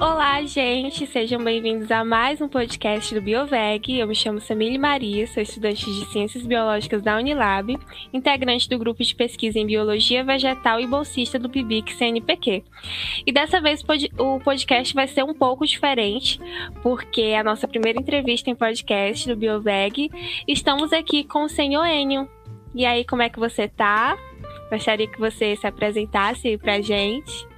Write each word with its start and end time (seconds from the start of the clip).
Olá, 0.00 0.42
gente! 0.44 1.06
Sejam 1.06 1.44
bem-vindos 1.44 1.90
a 1.90 2.02
mais 2.02 2.40
um 2.40 2.48
podcast 2.48 3.14
do 3.14 3.20
BioVeg. 3.20 3.98
Eu 3.98 4.08
me 4.08 4.14
chamo 4.14 4.40
Samile 4.40 4.78
Maria, 4.78 5.26
sou 5.26 5.42
estudante 5.42 5.84
de 5.84 6.06
Ciências 6.06 6.46
Biológicas 6.46 7.02
da 7.02 7.18
Unilab, 7.18 7.78
integrante 8.10 8.66
do 8.66 8.78
grupo 8.78 9.04
de 9.04 9.14
pesquisa 9.14 9.58
em 9.58 9.66
Biologia 9.66 10.24
Vegetal 10.24 10.80
e 10.80 10.86
bolsista 10.86 11.38
do 11.38 11.50
PIBIC 11.50 11.92
CNPq. 11.92 12.64
E 13.26 13.30
dessa 13.30 13.60
vez 13.60 13.84
o 14.18 14.40
podcast 14.40 14.94
vai 14.94 15.06
ser 15.06 15.22
um 15.22 15.34
pouco 15.34 15.66
diferente, 15.66 16.40
porque 16.82 17.34
a 17.38 17.44
nossa 17.44 17.68
primeira 17.68 18.00
entrevista 18.00 18.48
em 18.48 18.54
podcast 18.54 19.28
do 19.28 19.36
BioVeg. 19.36 20.10
Estamos 20.48 20.94
aqui 20.94 21.24
com 21.24 21.44
o 21.44 21.48
senhor 21.48 21.84
Enio. 21.84 22.26
E 22.74 22.86
aí, 22.86 23.04
como 23.04 23.20
é 23.20 23.28
que 23.28 23.38
você 23.38 23.68
tá? 23.68 24.16
Gostaria 24.70 25.06
que 25.06 25.20
você 25.20 25.56
se 25.56 25.66
apresentasse 25.66 26.56
pra 26.56 26.80
gente. 26.80 27.49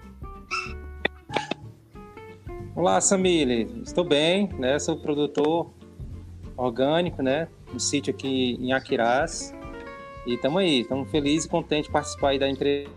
Olá, 2.75 2.99
Samile. 3.03 3.69
Estou 3.85 4.03
bem, 4.03 4.49
né? 4.59 4.79
Sou 4.79 4.97
produtor 4.97 5.71
orgânico, 6.57 7.23
né? 7.23 7.47
No 7.71 7.79
sítio 7.79 8.15
aqui 8.15 8.57
em 8.59 8.73
Aquirás. 8.73 9.55
E 10.27 10.35
estamos 10.35 10.63
aí, 10.63 10.81
estamos 10.81 11.11
felizes 11.11 11.45
e 11.45 11.51
contentes 11.51 11.89
de 11.89 11.93
participar 11.93 12.31
aí 12.31 12.39
da 12.39 12.49
entrevista 12.49 12.89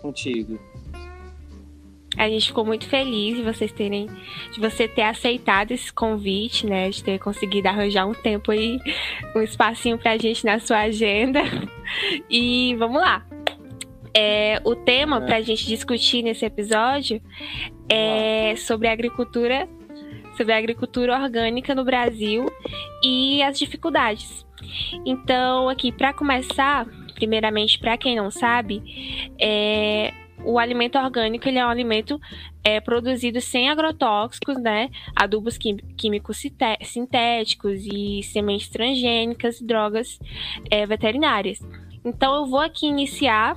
contigo. 0.00 0.58
A 2.16 2.26
gente 2.26 2.46
ficou 2.46 2.64
muito 2.64 2.88
feliz 2.88 3.36
de 3.36 3.42
vocês 3.42 3.70
terem, 3.70 4.06
de 4.50 4.58
você 4.58 4.88
ter 4.88 5.02
aceitado 5.02 5.72
esse 5.72 5.92
convite, 5.92 6.66
né? 6.66 6.88
De 6.88 7.04
ter 7.04 7.18
conseguido 7.18 7.68
arranjar 7.68 8.06
um 8.06 8.14
tempo 8.14 8.50
aí, 8.50 8.78
um 9.36 9.42
espacinho 9.42 9.98
pra 9.98 10.16
gente 10.16 10.42
na 10.46 10.58
sua 10.58 10.78
agenda. 10.78 11.40
E 12.30 12.74
vamos 12.76 12.98
lá. 12.98 13.26
É, 14.14 14.60
o 14.64 14.76
tema 14.76 15.18
é. 15.18 15.20
para 15.20 15.36
a 15.36 15.42
gente 15.42 15.66
discutir 15.66 16.22
nesse 16.22 16.44
episódio 16.44 17.20
é 17.88 18.54
sobre 18.56 18.88
agricultura, 18.88 19.68
sobre 20.36 20.52
a 20.52 20.58
agricultura 20.58 21.18
orgânica 21.18 21.74
no 21.74 21.84
Brasil 21.84 22.46
e 23.02 23.42
as 23.42 23.58
dificuldades. 23.58 24.46
Então, 25.04 25.68
aqui 25.68 25.90
para 25.90 26.12
começar, 26.12 26.86
primeiramente 27.14 27.78
para 27.78 27.96
quem 27.96 28.16
não 28.16 28.30
sabe, 28.30 28.82
é, 29.40 30.12
o 30.44 30.58
alimento 30.58 30.98
orgânico 30.98 31.48
ele 31.48 31.58
é 31.58 31.66
um 31.66 31.70
alimento 31.70 32.20
é, 32.64 32.80
produzido 32.80 33.40
sem 33.40 33.68
agrotóxicos, 33.70 34.56
né? 34.60 34.90
Adubos 35.14 35.58
químicos 35.96 36.42
sintéticos 36.82 37.80
e 37.86 38.22
sementes 38.22 38.68
transgênicas 38.68 39.60
e 39.60 39.66
drogas 39.66 40.18
é, 40.70 40.86
veterinárias. 40.86 41.60
Então 42.04 42.34
eu 42.36 42.46
vou 42.46 42.60
aqui 42.60 42.86
iniciar 42.86 43.56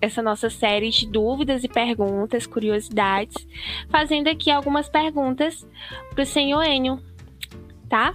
essa 0.00 0.22
nossa 0.22 0.50
série 0.50 0.90
de 0.90 1.06
dúvidas 1.06 1.64
e 1.64 1.68
perguntas, 1.68 2.46
curiosidades, 2.46 3.46
fazendo 3.88 4.28
aqui 4.28 4.50
algumas 4.50 4.88
perguntas 4.88 5.66
para 6.10 6.22
o 6.22 6.26
senhor 6.26 6.62
Enio, 6.64 7.00
tá? 7.88 8.14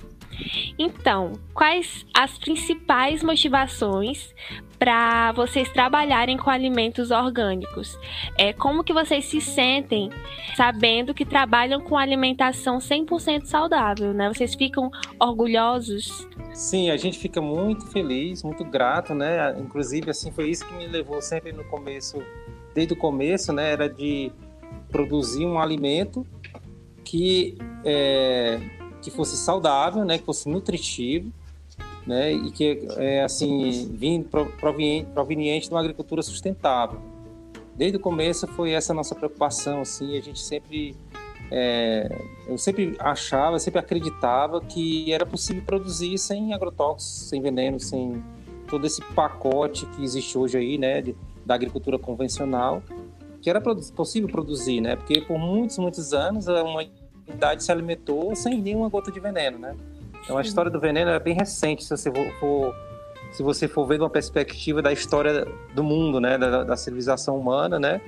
Então, 0.78 1.34
quais 1.54 2.06
as 2.14 2.38
principais 2.38 3.24
motivações 3.24 4.34
para 4.80 5.32
vocês 5.34 5.70
trabalharem 5.70 6.38
com 6.38 6.50
alimentos 6.50 7.12
orgânicos? 7.12 7.98
É, 8.38 8.52
como 8.52 8.84
que 8.84 8.94
vocês 8.94 9.26
se 9.26 9.40
sentem 9.40 10.09
sabendo 10.56 11.14
que 11.14 11.26
trabalham 11.26 11.80
com 11.82 11.98
alimentação 11.98 12.80
100% 12.80 13.46
saudável, 13.46 14.14
né? 14.14 14.28
Vocês 14.34 14.56
ficam 14.56 14.90
orgulhosos? 15.20 16.28
Sim, 16.54 16.90
a 16.90 16.98
gente 16.98 17.18
fica 17.20 17.40
muito 17.40 17.86
feliz, 17.88 18.44
muito 18.44 18.64
grato, 18.66 19.14
né? 19.14 19.56
Inclusive, 19.59 20.09
assim, 20.09 20.32
foi 20.32 20.50
isso 20.50 20.68
que 20.68 20.74
me 20.74 20.88
levou 20.88 21.22
sempre 21.22 21.52
no 21.52 21.64
começo, 21.66 22.22
desde 22.74 22.94
o 22.94 22.98
começo, 22.98 23.54
né? 23.54 23.72
Era 23.72 23.88
de 23.88 24.32
produzir 24.90 25.46
um 25.46 25.59
alimento 25.59 26.26
que 27.03 27.58
é, 27.86 28.59
que 29.01 29.12
fosse 29.12 29.35
saudável, 29.38 30.06
né? 30.06 30.17
Que 30.17 30.25
fosse 30.25 30.47
nutritivo 30.50 31.31
né, 32.06 32.31
e 32.31 32.51
que 32.51 32.88
é 32.97 33.23
assim 33.23 33.89
vindo 33.94 34.28
proveniente, 34.59 35.67
de 35.67 35.73
uma 35.73 35.79
agricultura 35.79 36.22
sustentável. 36.22 37.00
Desde 37.75 37.97
o 37.97 38.00
começo 38.00 38.47
foi 38.47 38.72
essa 38.72 38.94
nossa 38.94 39.16
preocupação, 39.16 39.81
assim, 39.81 40.17
a 40.17 40.22
gente 40.22 40.39
sempre 40.39 40.95
é, 41.50 42.09
eu 42.47 42.57
sempre 42.57 42.95
achava, 43.00 43.59
sempre 43.59 43.79
acreditava 43.79 44.62
que 44.62 45.12
era 45.12 45.25
possível 45.25 45.63
produzir 45.66 46.18
sem 46.18 46.53
agrotóxicos, 46.53 47.29
sem 47.29 47.41
veneno, 47.41 47.79
sem 47.79 48.23
todo 48.68 48.88
esse 48.88 49.01
pacote 49.13 49.85
que 49.88 50.03
existe 50.03 50.38
hoje 50.38 50.57
aí, 50.57 50.78
né, 50.78 51.01
de, 51.01 51.16
da 51.45 51.56
agricultura 51.56 52.00
convencional, 52.00 52.81
que 53.41 53.50
era 53.50 53.59
possível 53.59 54.29
produzir, 54.29 54.81
né, 54.81 54.95
porque 54.95 55.22
por 55.22 55.38
muitos, 55.38 55.78
muitos 55.78 56.13
anos 56.13 56.47
a 56.47 56.63
humanidade 57.28 57.64
se 57.64 57.72
alimentou 57.72 58.36
sem 58.36 58.62
nenhuma 58.62 58.90
gota 58.90 59.12
de 59.12 59.20
veneno, 59.20 59.58
né. 59.58 59.76
Então 60.24 60.38
a 60.38 60.42
história 60.42 60.70
do 60.70 60.80
veneno 60.80 61.12
é 61.12 61.20
bem 61.20 61.34
recente, 61.34 61.84
se 61.84 61.90
você 61.90 62.12
for, 62.40 62.76
se 63.32 63.42
você 63.42 63.68
for 63.68 63.86
ver 63.88 63.96
de 63.96 64.04
uma 64.04 64.09
perspectiva 64.09 64.82
da 64.82 64.92
história 64.92 65.48
do 65.74 65.84
mundo, 65.84 66.20
né, 66.20 66.38
da, 66.38 66.64
da 66.64 66.78
civilização 66.78 67.38
humana, 67.38 67.80
né, 67.80 68.02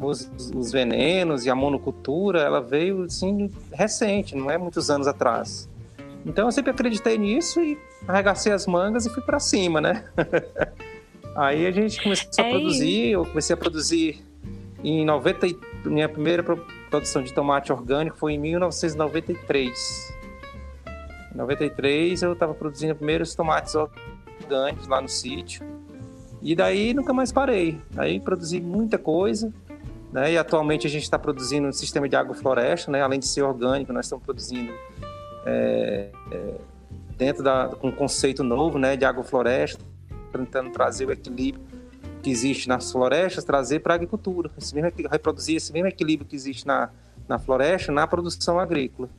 os, 0.00 0.30
os, 0.54 0.72
venenos 0.72 1.46
e 1.46 1.50
a 1.50 1.54
monocultura, 1.54 2.40
ela 2.40 2.60
veio 2.60 3.04
assim 3.04 3.50
recente, 3.72 4.34
não 4.34 4.50
é 4.50 4.58
muitos 4.58 4.90
anos 4.90 5.06
atrás. 5.06 5.68
Então 6.26 6.46
eu 6.46 6.52
sempre 6.52 6.70
acreditei 6.70 7.16
nisso 7.18 7.60
e 7.60 7.78
arregacei 8.08 8.52
as 8.52 8.66
mangas 8.66 9.06
e 9.06 9.10
fui 9.10 9.22
para 9.22 9.38
cima, 9.38 9.80
né? 9.80 10.04
Aí 11.36 11.66
a 11.66 11.70
gente 11.70 12.02
começou 12.02 12.44
a 12.44 12.46
é 12.46 12.50
produzir, 12.50 13.10
eu 13.10 13.24
comecei 13.24 13.54
a 13.54 13.56
produzir 13.56 14.24
em 14.82 15.04
90 15.04 15.46
minha 15.84 16.08
primeira 16.08 16.42
produção 16.94 17.24
de 17.24 17.32
tomate 17.32 17.72
orgânico 17.72 18.16
foi 18.16 18.34
em 18.34 18.38
1993. 18.38 20.14
Em 21.32 21.36
93 21.36 22.22
eu 22.22 22.34
estava 22.34 22.54
produzindo 22.54 22.94
primeiros 22.94 23.34
tomates 23.34 23.74
orgânicos 23.74 24.86
lá 24.86 25.00
no 25.00 25.08
sítio. 25.08 25.66
E 26.40 26.54
daí 26.54 26.94
nunca 26.94 27.12
mais 27.12 27.32
parei. 27.32 27.80
Aí 27.96 28.20
produzi 28.20 28.60
muita 28.60 28.96
coisa. 28.96 29.52
Né? 30.12 30.34
E 30.34 30.38
atualmente 30.38 30.86
a 30.86 30.90
gente 30.90 31.02
está 31.02 31.18
produzindo 31.18 31.66
um 31.66 31.72
sistema 31.72 32.08
de 32.08 32.14
agrofloresta, 32.14 32.92
né? 32.92 33.02
além 33.02 33.18
de 33.18 33.26
ser 33.26 33.42
orgânico, 33.42 33.92
nós 33.92 34.06
estamos 34.06 34.24
produzindo 34.24 34.72
é, 35.44 36.10
é, 36.30 36.54
dentro 37.16 37.42
da, 37.42 37.70
com 37.70 37.88
um 37.88 37.92
conceito 37.92 38.44
novo 38.44 38.78
né? 38.78 38.96
de 38.96 39.04
agrofloresta, 39.04 39.84
tentando 40.30 40.70
trazer 40.70 41.06
o 41.06 41.10
equilíbrio 41.10 41.73
que 42.24 42.30
existe 42.30 42.66
nas 42.66 42.90
florestas, 42.90 43.44
trazer 43.44 43.80
para 43.80 43.92
a 43.92 43.96
agricultura, 43.96 44.50
esse 44.56 44.74
mesmo, 44.74 44.90
reproduzir 45.10 45.56
esse 45.56 45.70
mesmo 45.70 45.88
equilíbrio 45.88 46.26
que 46.26 46.34
existe 46.34 46.66
na, 46.66 46.88
na 47.28 47.38
floresta, 47.38 47.92
na 47.92 48.06
produção 48.06 48.58
agrícola. 48.58 49.10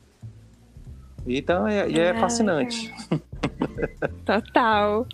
Então 1.24 1.66
é, 1.68 1.88
é, 1.88 1.98
é 1.98 2.14
fascinante. 2.14 2.92
Total. 4.26 5.06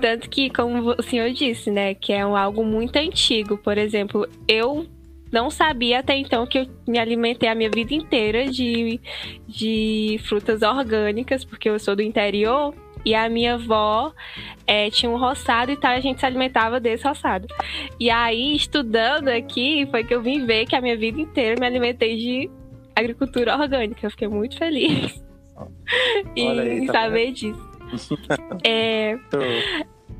Tanto 0.00 0.28
que, 0.28 0.50
como 0.50 0.94
o 0.98 1.02
senhor 1.02 1.30
disse, 1.30 1.70
né, 1.70 1.94
que 1.94 2.12
é 2.12 2.26
um, 2.26 2.36
algo 2.36 2.64
muito 2.64 2.96
antigo. 2.96 3.56
Por 3.56 3.78
exemplo, 3.78 4.28
eu 4.48 4.86
não 5.30 5.50
sabia 5.50 6.00
até 6.00 6.16
então 6.16 6.46
que 6.46 6.58
eu 6.58 6.66
me 6.86 6.98
alimentei 6.98 7.48
a 7.48 7.54
minha 7.54 7.70
vida 7.70 7.94
inteira 7.94 8.46
de, 8.46 9.00
de 9.46 10.20
frutas 10.24 10.62
orgânicas, 10.62 11.44
porque 11.44 11.68
eu 11.68 11.78
sou 11.78 11.94
do 11.94 12.02
interior. 12.02 12.74
E 13.04 13.14
a 13.14 13.28
minha 13.28 13.54
avó 13.54 14.12
é, 14.66 14.90
tinha 14.90 15.10
um 15.10 15.18
roçado 15.18 15.70
e 15.72 15.76
tal, 15.76 15.92
a 15.92 16.00
gente 16.00 16.20
se 16.20 16.26
alimentava 16.26 16.78
desse 16.78 17.06
roçado. 17.06 17.46
E 17.98 18.10
aí, 18.10 18.54
estudando 18.54 19.28
aqui, 19.28 19.86
foi 19.90 20.04
que 20.04 20.14
eu 20.14 20.22
vim 20.22 20.44
ver 20.44 20.66
que 20.66 20.76
a 20.76 20.80
minha 20.80 20.96
vida 20.96 21.20
inteira 21.20 21.58
me 21.58 21.66
alimentei 21.66 22.16
de 22.16 22.50
agricultura 22.94 23.56
orgânica. 23.56 24.06
Eu 24.06 24.10
fiquei 24.10 24.28
muito 24.28 24.56
feliz. 24.58 25.22
e 26.36 26.46
aí, 26.46 26.86
tá 26.86 26.92
saber 26.92 27.26
vendo? 27.26 27.34
disso. 27.34 27.70
é, 28.64 29.18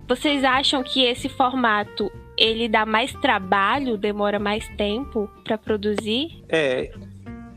vocês 0.09 0.43
acham 0.43 0.83
que 0.83 1.05
esse 1.05 1.29
formato 1.29 2.11
ele 2.37 2.69
dá 2.69 2.85
mais 2.85 3.13
trabalho, 3.13 3.97
demora 3.97 4.39
mais 4.39 4.67
tempo 4.77 5.31
para 5.45 5.57
produzir? 5.57 6.43
É, 6.49 6.91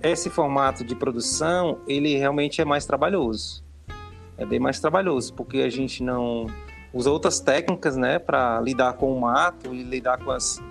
esse 0.04 0.30
formato 0.30 0.84
de 0.84 0.94
produção 0.96 1.80
ele 1.88 2.16
realmente 2.16 2.62
é 2.62 2.66
mais 2.66 2.86
trabalhoso. 2.86 3.64
É 4.38 4.46
bem 4.46 4.60
mais 4.60 4.80
trabalhoso 4.80 5.34
porque 5.34 5.60
a 5.60 5.70
gente 5.70 6.04
não 6.04 6.48
usa 6.94 7.10
outras 7.10 7.40
técnicas, 7.40 7.98
né, 7.98 8.20
para 8.20 8.62
lidar 8.62 8.94
com 8.94 9.16
o 9.16 9.20
mato 9.20 9.74
e 9.74 9.84
lidar 9.84 10.18
com 10.20 10.32
as 10.32 10.62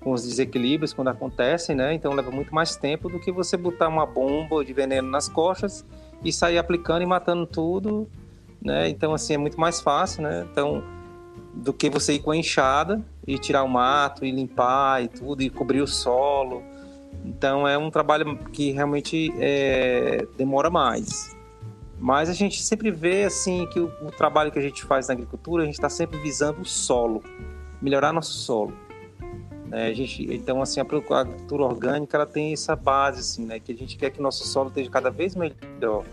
com 0.00 0.12
os 0.12 0.22
desequilíbrios 0.22 0.94
quando 0.94 1.08
acontecem, 1.08 1.76
né? 1.76 1.92
Então 1.92 2.14
leva 2.14 2.30
muito 2.30 2.54
mais 2.54 2.74
tempo 2.74 3.08
do 3.10 3.20
que 3.20 3.30
você 3.30 3.54
botar 3.54 3.86
uma 3.86 4.06
bomba 4.06 4.64
de 4.64 4.72
veneno 4.72 5.10
nas 5.10 5.28
costas 5.28 5.84
e 6.24 6.32
sair 6.32 6.56
aplicando 6.56 7.02
e 7.02 7.06
matando 7.06 7.46
tudo, 7.46 8.08
né? 8.62 8.88
Então 8.88 9.12
assim 9.12 9.34
é 9.34 9.38
muito 9.38 9.60
mais 9.60 9.80
fácil, 9.80 10.22
né? 10.22 10.46
Então 10.50 10.82
do 11.52 11.72
que 11.72 11.90
você 11.90 12.14
ir 12.14 12.20
com 12.20 12.30
a 12.30 12.36
enxada 12.36 13.04
e 13.26 13.38
tirar 13.38 13.62
o 13.62 13.68
mato 13.68 14.24
e 14.24 14.30
limpar 14.30 15.02
e 15.02 15.08
tudo 15.08 15.42
e 15.42 15.50
cobrir 15.50 15.82
o 15.82 15.86
solo. 15.86 16.62
Então 17.24 17.68
é 17.68 17.76
um 17.76 17.90
trabalho 17.90 18.38
que 18.52 18.70
realmente 18.70 19.32
é, 19.38 20.26
demora 20.36 20.70
mais. 20.70 21.36
Mas 22.00 22.30
a 22.30 22.32
gente 22.32 22.62
sempre 22.62 22.90
vê 22.90 23.24
assim 23.24 23.66
que 23.66 23.78
o, 23.78 23.92
o 24.00 24.10
trabalho 24.10 24.50
que 24.50 24.58
a 24.58 24.62
gente 24.62 24.82
faz 24.84 25.08
na 25.08 25.12
agricultura, 25.12 25.62
a 25.62 25.66
gente 25.66 25.74
está 25.74 25.90
sempre 25.90 26.18
visando 26.18 26.62
o 26.62 26.64
solo, 26.64 27.22
melhorar 27.80 28.10
nosso 28.10 28.32
solo. 28.32 28.72
Né? 29.66 29.88
A 29.88 29.92
gente, 29.92 30.26
então, 30.34 30.62
assim, 30.62 30.80
a 30.80 30.82
agricultura 30.82 31.62
orgânica 31.62 32.16
ela 32.16 32.26
tem 32.26 32.54
essa 32.54 32.74
base, 32.74 33.20
assim, 33.20 33.44
né? 33.44 33.60
que 33.60 33.70
a 33.70 33.76
gente 33.76 33.98
quer 33.98 34.10
que 34.10 34.20
nosso 34.20 34.46
solo 34.46 34.68
esteja 34.68 34.88
cada 34.88 35.10
vez 35.10 35.36
melhor. 35.36 36.04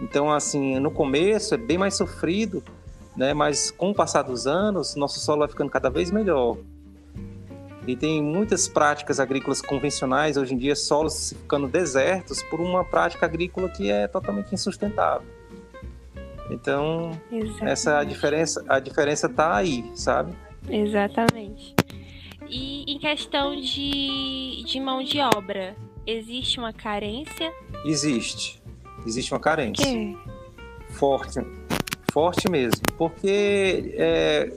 Então, 0.00 0.30
assim, 0.30 0.78
no 0.78 0.90
começo 0.90 1.54
é 1.54 1.56
bem 1.56 1.78
mais 1.78 1.94
sofrido, 1.94 2.62
né? 3.16 3.32
mas 3.32 3.70
com 3.70 3.90
o 3.90 3.94
passar 3.94 4.22
dos 4.22 4.46
anos, 4.46 4.94
nosso 4.94 5.18
solo 5.20 5.38
vai 5.38 5.48
ficando 5.48 5.70
cada 5.70 5.88
vez 5.88 6.10
melhor. 6.10 6.58
E 7.88 7.96
tem 7.96 8.22
muitas 8.22 8.68
práticas 8.68 9.18
agrícolas 9.18 9.62
convencionais, 9.62 10.36
hoje 10.36 10.52
em 10.52 10.58
dia, 10.58 10.76
solos 10.76 11.32
ficando 11.32 11.66
desertos 11.66 12.42
por 12.42 12.60
uma 12.60 12.84
prática 12.84 13.24
agrícola 13.24 13.70
que 13.70 13.90
é 13.90 14.06
totalmente 14.06 14.54
insustentável. 14.54 15.26
Então, 16.50 17.18
Exatamente. 17.32 17.64
essa 17.64 17.98
a 17.98 18.04
diferença, 18.04 18.62
a 18.68 18.78
diferença 18.78 19.26
está 19.26 19.56
aí, 19.56 19.90
sabe? 19.94 20.34
Exatamente. 20.68 21.74
E 22.46 22.84
em 22.92 22.98
questão 22.98 23.58
de, 23.58 24.62
de 24.66 24.80
mão 24.80 25.02
de 25.02 25.18
obra, 25.20 25.74
existe 26.06 26.58
uma 26.58 26.74
carência? 26.74 27.50
Existe. 27.86 28.62
Existe 29.06 29.32
uma 29.32 29.40
carência. 29.40 29.82
Que? 29.82 30.14
Forte. 30.90 31.40
Forte 32.12 32.50
mesmo. 32.50 32.82
Porque 32.98 33.94
é, 33.96 34.52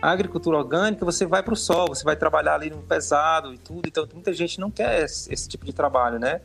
a 0.00 0.10
agricultura 0.10 0.58
orgânica, 0.58 1.04
você 1.04 1.26
vai 1.26 1.42
para 1.42 1.54
o 1.54 1.56
sol, 1.56 1.88
você 1.88 2.04
vai 2.04 2.16
trabalhar 2.16 2.54
ali 2.54 2.70
no 2.70 2.78
pesado 2.78 3.52
e 3.52 3.58
tudo. 3.58 3.86
Então, 3.86 4.06
muita 4.12 4.32
gente 4.32 4.60
não 4.60 4.70
quer 4.70 5.02
esse, 5.02 5.32
esse 5.32 5.48
tipo 5.48 5.64
de 5.64 5.72
trabalho, 5.72 6.18
né? 6.18 6.40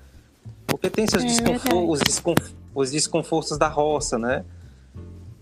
Porque 0.65 0.89
tem 0.89 1.05
seus 1.07 1.23
é 1.23 1.27
desconfortos, 1.27 1.89
os, 1.89 1.99
desconfortos, 1.99 2.55
os 2.73 2.91
desconfortos 2.91 3.57
da 3.57 3.67
roça, 3.67 4.17
né? 4.17 4.45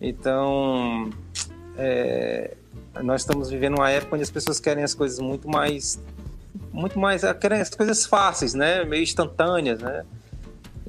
Então, 0.02 1.10
é, 1.78 2.56
nós 3.04 3.22
estamos 3.22 3.50
vivendo 3.50 3.76
uma 3.78 3.90
época 3.90 4.16
onde 4.16 4.24
as 4.24 4.32
pessoas 4.32 4.60
querem 4.60 4.84
as 4.84 4.94
coisas 4.94 5.20
muito 5.20 5.48
mais 5.48 6.02
muito 6.72 7.00
mais 7.00 7.22
querem 7.40 7.62
as 7.62 7.70
coisas 7.70 8.06
fáceis 8.06 8.54
né 8.54 8.84
meio 8.84 9.04
instantâneas 9.04 9.80
né 9.80 10.06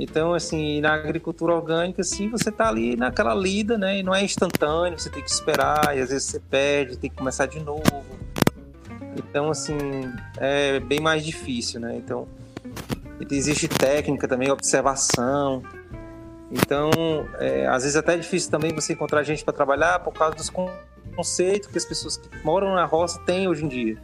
então 0.02 0.35
assim 0.35 0.81
na 0.81 0.94
agricultura 0.94 1.55
orgânica 1.55 2.00
assim 2.00 2.29
você 2.29 2.49
está 2.49 2.69
ali 2.69 2.97
naquela 2.97 3.35
lida 3.35 3.76
né 3.76 3.99
e 3.99 4.02
não 4.02 4.14
é 4.14 4.25
instantâneo 4.25 4.99
você 4.99 5.11
tem 5.11 5.23
que 5.23 5.31
esperar 5.31 5.97
e 5.97 6.00
às 6.00 6.08
vezes 6.08 6.25
você 6.25 6.41
perde 6.41 6.97
tem 6.97 7.11
que 7.11 7.17
começar 7.17 7.47
de 7.47 7.61
novo. 7.61 7.82
Então 9.17 9.50
assim 9.50 9.76
é 10.38 10.81
bem 10.81 11.00
mais 11.00 11.25
difícil 11.25 11.81
né? 11.81 11.97
Então 11.97 12.26
existe 13.31 13.69
técnica 13.69 14.26
também 14.26 14.50
observação. 14.50 15.62
Então 16.50 16.91
é, 17.38 17.67
às 17.67 17.82
vezes 17.82 17.97
até 17.97 18.14
é 18.14 18.17
difícil 18.17 18.50
também 18.50 18.75
você 18.75 18.94
encontrar 18.94 19.23
gente 19.23 19.44
para 19.44 19.52
trabalhar 19.52 20.00
por 20.00 20.12
causa 20.12 20.35
dos 20.35 20.50
preconceito 21.20 21.69
que 21.69 21.76
as 21.76 21.85
pessoas 21.85 22.17
que 22.17 22.29
moram 22.44 22.75
na 22.75 22.85
roça 22.85 23.20
têm 23.26 23.47
hoje 23.47 23.64
em 23.64 23.69
dia. 23.69 23.97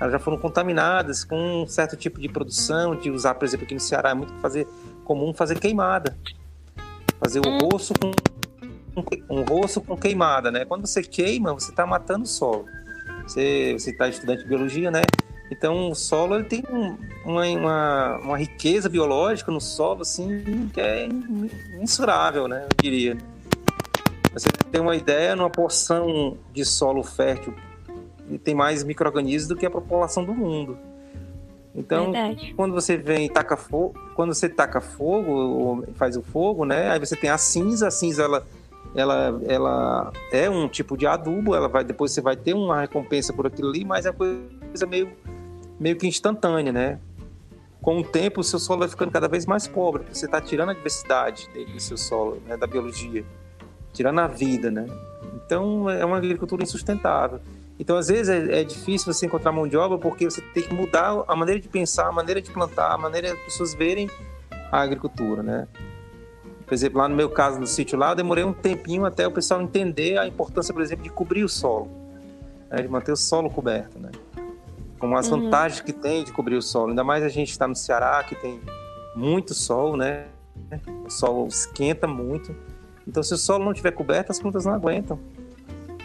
Elas 0.00 0.12
já 0.12 0.18
foram 0.18 0.38
contaminadas 0.38 1.24
com 1.24 1.62
um 1.62 1.66
certo 1.66 1.96
tipo 1.96 2.20
de 2.20 2.28
produção, 2.28 2.96
de 2.96 3.10
usar, 3.10 3.34
por 3.34 3.44
exemplo, 3.44 3.64
aqui 3.64 3.74
no 3.74 3.80
Ceará 3.80 4.10
é 4.10 4.14
muito 4.14 4.32
fazer, 4.34 4.66
comum 5.04 5.32
fazer 5.32 5.58
queimada. 5.58 6.16
Fazer 7.20 7.40
o 7.40 7.58
roço 7.58 7.94
com 7.94 8.12
um 9.28 9.42
roço 9.42 9.80
com 9.80 9.96
queimada, 9.96 10.50
né? 10.50 10.64
Quando 10.64 10.86
você 10.86 11.02
queima, 11.02 11.52
você 11.52 11.70
está 11.70 11.86
matando 11.86 12.24
o 12.24 12.26
solo. 12.26 12.66
Você 13.26 13.76
está 13.76 14.08
estudante 14.08 14.42
de 14.42 14.48
biologia, 14.48 14.90
né? 14.90 15.02
Então 15.50 15.90
o 15.90 15.94
solo 15.94 16.36
ele 16.36 16.44
tem 16.44 16.62
uma, 17.24 17.46
uma, 17.46 18.18
uma, 18.18 18.38
riqueza 18.38 18.88
biológica 18.88 19.52
no 19.52 19.60
solo 19.60 20.02
assim 20.02 20.70
que 20.72 20.80
é 20.80 21.08
insurável, 21.80 22.48
né? 22.48 22.64
Eu 22.64 22.68
diria. 22.82 23.16
Você 24.32 24.48
tem 24.70 24.80
uma 24.80 24.96
ideia, 24.96 25.36
numa 25.36 25.50
porção 25.50 26.36
de 26.52 26.64
solo 26.64 27.02
fértil 27.02 27.54
tem 28.42 28.54
mais 28.54 28.82
micro-organismos 28.82 29.48
do 29.48 29.56
que 29.56 29.66
a 29.66 29.70
população 29.70 30.24
do 30.24 30.34
mundo. 30.34 30.78
Então, 31.74 32.12
Verdade. 32.12 32.54
quando 32.56 32.72
você 32.72 32.96
vem 32.96 33.26
e 33.26 33.28
taca 33.28 33.56
fogo, 33.56 33.94
quando 34.14 34.32
você 34.32 34.48
taca 34.48 34.80
fogo, 34.80 35.32
ou 35.32 35.84
faz 35.94 36.16
o 36.16 36.22
fogo, 36.22 36.64
né? 36.64 36.90
Aí 36.90 37.00
você 37.00 37.16
tem 37.16 37.30
a 37.30 37.36
cinza, 37.36 37.88
a 37.88 37.90
cinza 37.90 38.22
ela, 38.22 38.46
ela, 38.94 39.40
ela 39.46 40.12
é 40.30 40.48
um 40.48 40.68
tipo 40.68 40.96
de 40.96 41.06
adubo, 41.06 41.54
ela 41.54 41.68
vai 41.68 41.82
depois 41.82 42.12
você 42.12 42.20
vai 42.20 42.36
ter 42.36 42.54
uma 42.54 42.80
recompensa 42.80 43.32
por 43.32 43.46
aquilo 43.46 43.70
ali, 43.70 43.84
mas 43.84 44.06
é 44.06 44.12
coisa 44.12 44.86
meio 44.88 45.10
meio 45.78 45.96
que 45.96 46.06
instantânea, 46.06 46.72
né? 46.72 47.00
Com 47.82 47.98
o 47.98 48.04
tempo, 48.04 48.40
o 48.40 48.44
seu 48.44 48.58
solo 48.58 48.80
vai 48.80 48.88
ficando 48.88 49.10
cada 49.10 49.28
vez 49.28 49.44
mais 49.44 49.66
pobre, 49.66 50.02
porque 50.02 50.14
você 50.14 50.26
está 50.26 50.40
tirando 50.40 50.70
a 50.70 50.72
diversidade 50.72 51.50
do 51.52 51.80
seu 51.80 51.96
solo, 51.96 52.40
né, 52.46 52.56
da 52.56 52.66
biologia 52.66 53.24
tirando 53.94 54.18
a 54.18 54.26
vida, 54.26 54.70
né? 54.70 54.86
Então 55.34 55.88
é 55.88 56.04
uma 56.04 56.18
agricultura 56.18 56.62
insustentável. 56.62 57.40
Então 57.78 57.96
às 57.96 58.08
vezes 58.08 58.28
é, 58.28 58.60
é, 58.60 58.64
difícil 58.64 59.12
você 59.12 59.26
encontrar 59.26 59.52
mão 59.52 59.66
de 59.66 59.76
obra 59.76 59.98
porque 59.98 60.24
você 60.24 60.40
tem 60.40 60.62
que 60.62 60.72
mudar 60.72 61.24
a 61.26 61.36
maneira 61.36 61.60
de 61.60 61.68
pensar, 61.68 62.08
a 62.08 62.12
maneira 62.12 62.40
de 62.40 62.50
plantar, 62.50 62.92
a 62.92 62.98
maneira 62.98 63.30
das 63.30 63.38
pessoas 63.40 63.74
verem 63.74 64.08
a 64.70 64.80
agricultura, 64.80 65.42
né? 65.42 65.66
Por 66.64 66.72
exemplo, 66.72 66.98
lá 66.98 67.08
no 67.08 67.14
meu 67.14 67.28
caso 67.28 67.60
no 67.60 67.66
sítio 67.66 67.98
lá, 67.98 68.10
eu 68.10 68.16
demorei 68.16 68.44
um 68.44 68.52
tempinho 68.52 69.04
até 69.04 69.26
o 69.26 69.30
pessoal 69.30 69.60
entender 69.60 70.16
a 70.18 70.26
importância, 70.26 70.72
por 70.72 70.82
exemplo, 70.82 71.04
de 71.04 71.10
cobrir 71.10 71.44
o 71.44 71.48
solo, 71.48 71.90
né? 72.70 72.80
de 72.80 72.88
manter 72.88 73.12
o 73.12 73.16
solo 73.16 73.50
coberto, 73.50 73.98
né? 73.98 74.10
Como 74.98 75.16
as 75.18 75.30
uhum. 75.30 75.42
vantagens 75.42 75.80
que 75.82 75.92
tem 75.92 76.24
de 76.24 76.32
cobrir 76.32 76.56
o 76.56 76.62
solo. 76.62 76.90
Ainda 76.90 77.04
mais 77.04 77.22
a 77.22 77.28
gente 77.28 77.50
está 77.50 77.68
no 77.68 77.76
Ceará, 77.76 78.24
que 78.24 78.34
tem 78.34 78.60
muito 79.14 79.52
sol, 79.52 79.96
né? 79.96 80.26
O 81.04 81.10
sol 81.10 81.46
esquenta 81.46 82.06
muito. 82.06 82.56
Então, 83.06 83.22
se 83.22 83.34
o 83.34 83.36
solo 83.36 83.64
não 83.64 83.72
estiver 83.72 83.90
coberto, 83.90 84.32
as 84.32 84.40
plantas 84.40 84.64
não 84.64 84.72
aguentam. 84.72 85.18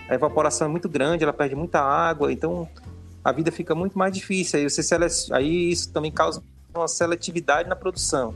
A 0.09 0.15
evaporação 0.15 0.67
é 0.67 0.69
muito 0.69 0.89
grande, 0.89 1.23
ela 1.23 1.31
perde 1.31 1.55
muita 1.55 1.79
água, 1.79 2.33
então 2.33 2.67
a 3.23 3.31
vida 3.31 3.51
fica 3.51 3.75
muito 3.75 3.95
mais 3.97 4.11
difícil. 4.11 4.59
Aí, 4.59 4.67
você. 4.67 4.81
Aí 5.31 5.71
isso 5.71 5.93
também 5.93 6.11
causa 6.11 6.41
uma 6.73 6.87
seletividade 6.87 7.69
na 7.69 7.75
produção. 7.75 8.33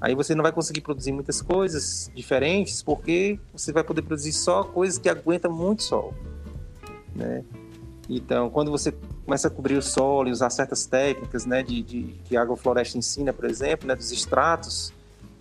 Aí 0.00 0.14
você 0.14 0.34
não 0.34 0.42
vai 0.42 0.52
conseguir 0.52 0.80
produzir 0.80 1.12
muitas 1.12 1.42
coisas 1.42 2.10
diferentes, 2.14 2.82
porque 2.82 3.38
você 3.52 3.72
vai 3.72 3.84
poder 3.84 4.02
produzir 4.02 4.32
só 4.32 4.64
coisas 4.64 4.98
que 4.98 5.08
aguentam 5.08 5.52
muito 5.52 5.82
sol. 5.82 6.14
Né? 7.14 7.44
Então, 8.08 8.48
quando 8.48 8.70
você 8.70 8.94
começa 9.24 9.48
a 9.48 9.50
cobrir 9.50 9.76
o 9.76 9.82
solo 9.82 10.28
e 10.28 10.32
usar 10.32 10.48
certas 10.48 10.86
técnicas 10.86 11.44
né, 11.44 11.62
de, 11.62 11.82
de 11.82 12.02
que 12.24 12.36
a 12.36 12.42
agrofloresta 12.42 12.96
ensina, 12.96 13.32
por 13.32 13.44
exemplo, 13.44 13.86
né, 13.86 13.94
dos 13.94 14.12
extratos, 14.12 14.92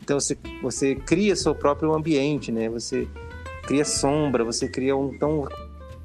então 0.01 0.19
você, 0.19 0.38
você 0.62 0.96
cria 0.96 1.36
seu 1.36 1.56
próprio 1.56 1.94
ambiente, 1.94 2.51
né? 2.51 2.69
Você 2.69 3.08
cria 3.65 3.85
sombra, 3.85 4.44
você 4.44 4.67
cria 4.67 4.95
um. 4.95 5.13
Então, 5.13 5.47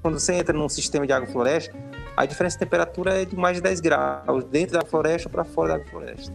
quando 0.03 0.19
você 0.19 0.35
entra 0.35 0.57
num 0.57 0.69
sistema 0.69 1.07
de 1.07 1.13
agrofloresta, 1.13 1.75
a 2.17 2.27
diferença 2.27 2.57
de 2.57 2.65
temperatura 2.65 3.23
é 3.23 3.25
de 3.25 3.37
mais 3.37 3.57
de 3.57 3.63
10 3.63 3.81
graus, 3.81 4.45
dentro 4.45 4.79
da 4.79 4.85
floresta 4.85 5.29
para 5.29 5.45
fora 5.45 5.79
da 5.79 5.85
floresta. 5.85 6.33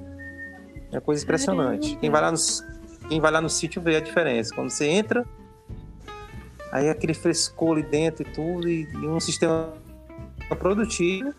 É 0.91 0.95
uma 0.95 1.01
coisa 1.01 1.23
impressionante. 1.23 1.95
Quem 1.97 2.09
vai 2.09 2.21
lá 2.21 2.31
no, 2.31 2.37
quem 3.09 3.19
vai 3.19 3.31
lá 3.31 3.41
no 3.41 3.49
sítio 3.49 3.81
vê 3.81 3.95
a 3.95 3.99
diferença. 3.99 4.53
Quando 4.53 4.69
você 4.69 4.85
entra, 4.85 5.25
aí 6.71 6.87
é 6.87 6.89
aquele 6.89 7.13
frescor 7.13 7.77
ali 7.77 7.83
dentro 7.83 8.27
e 8.27 8.31
tudo, 8.31 8.69
e, 8.69 8.83
e 8.83 9.07
um 9.07 9.19
sistema 9.19 9.73
produtivo, 10.57 11.33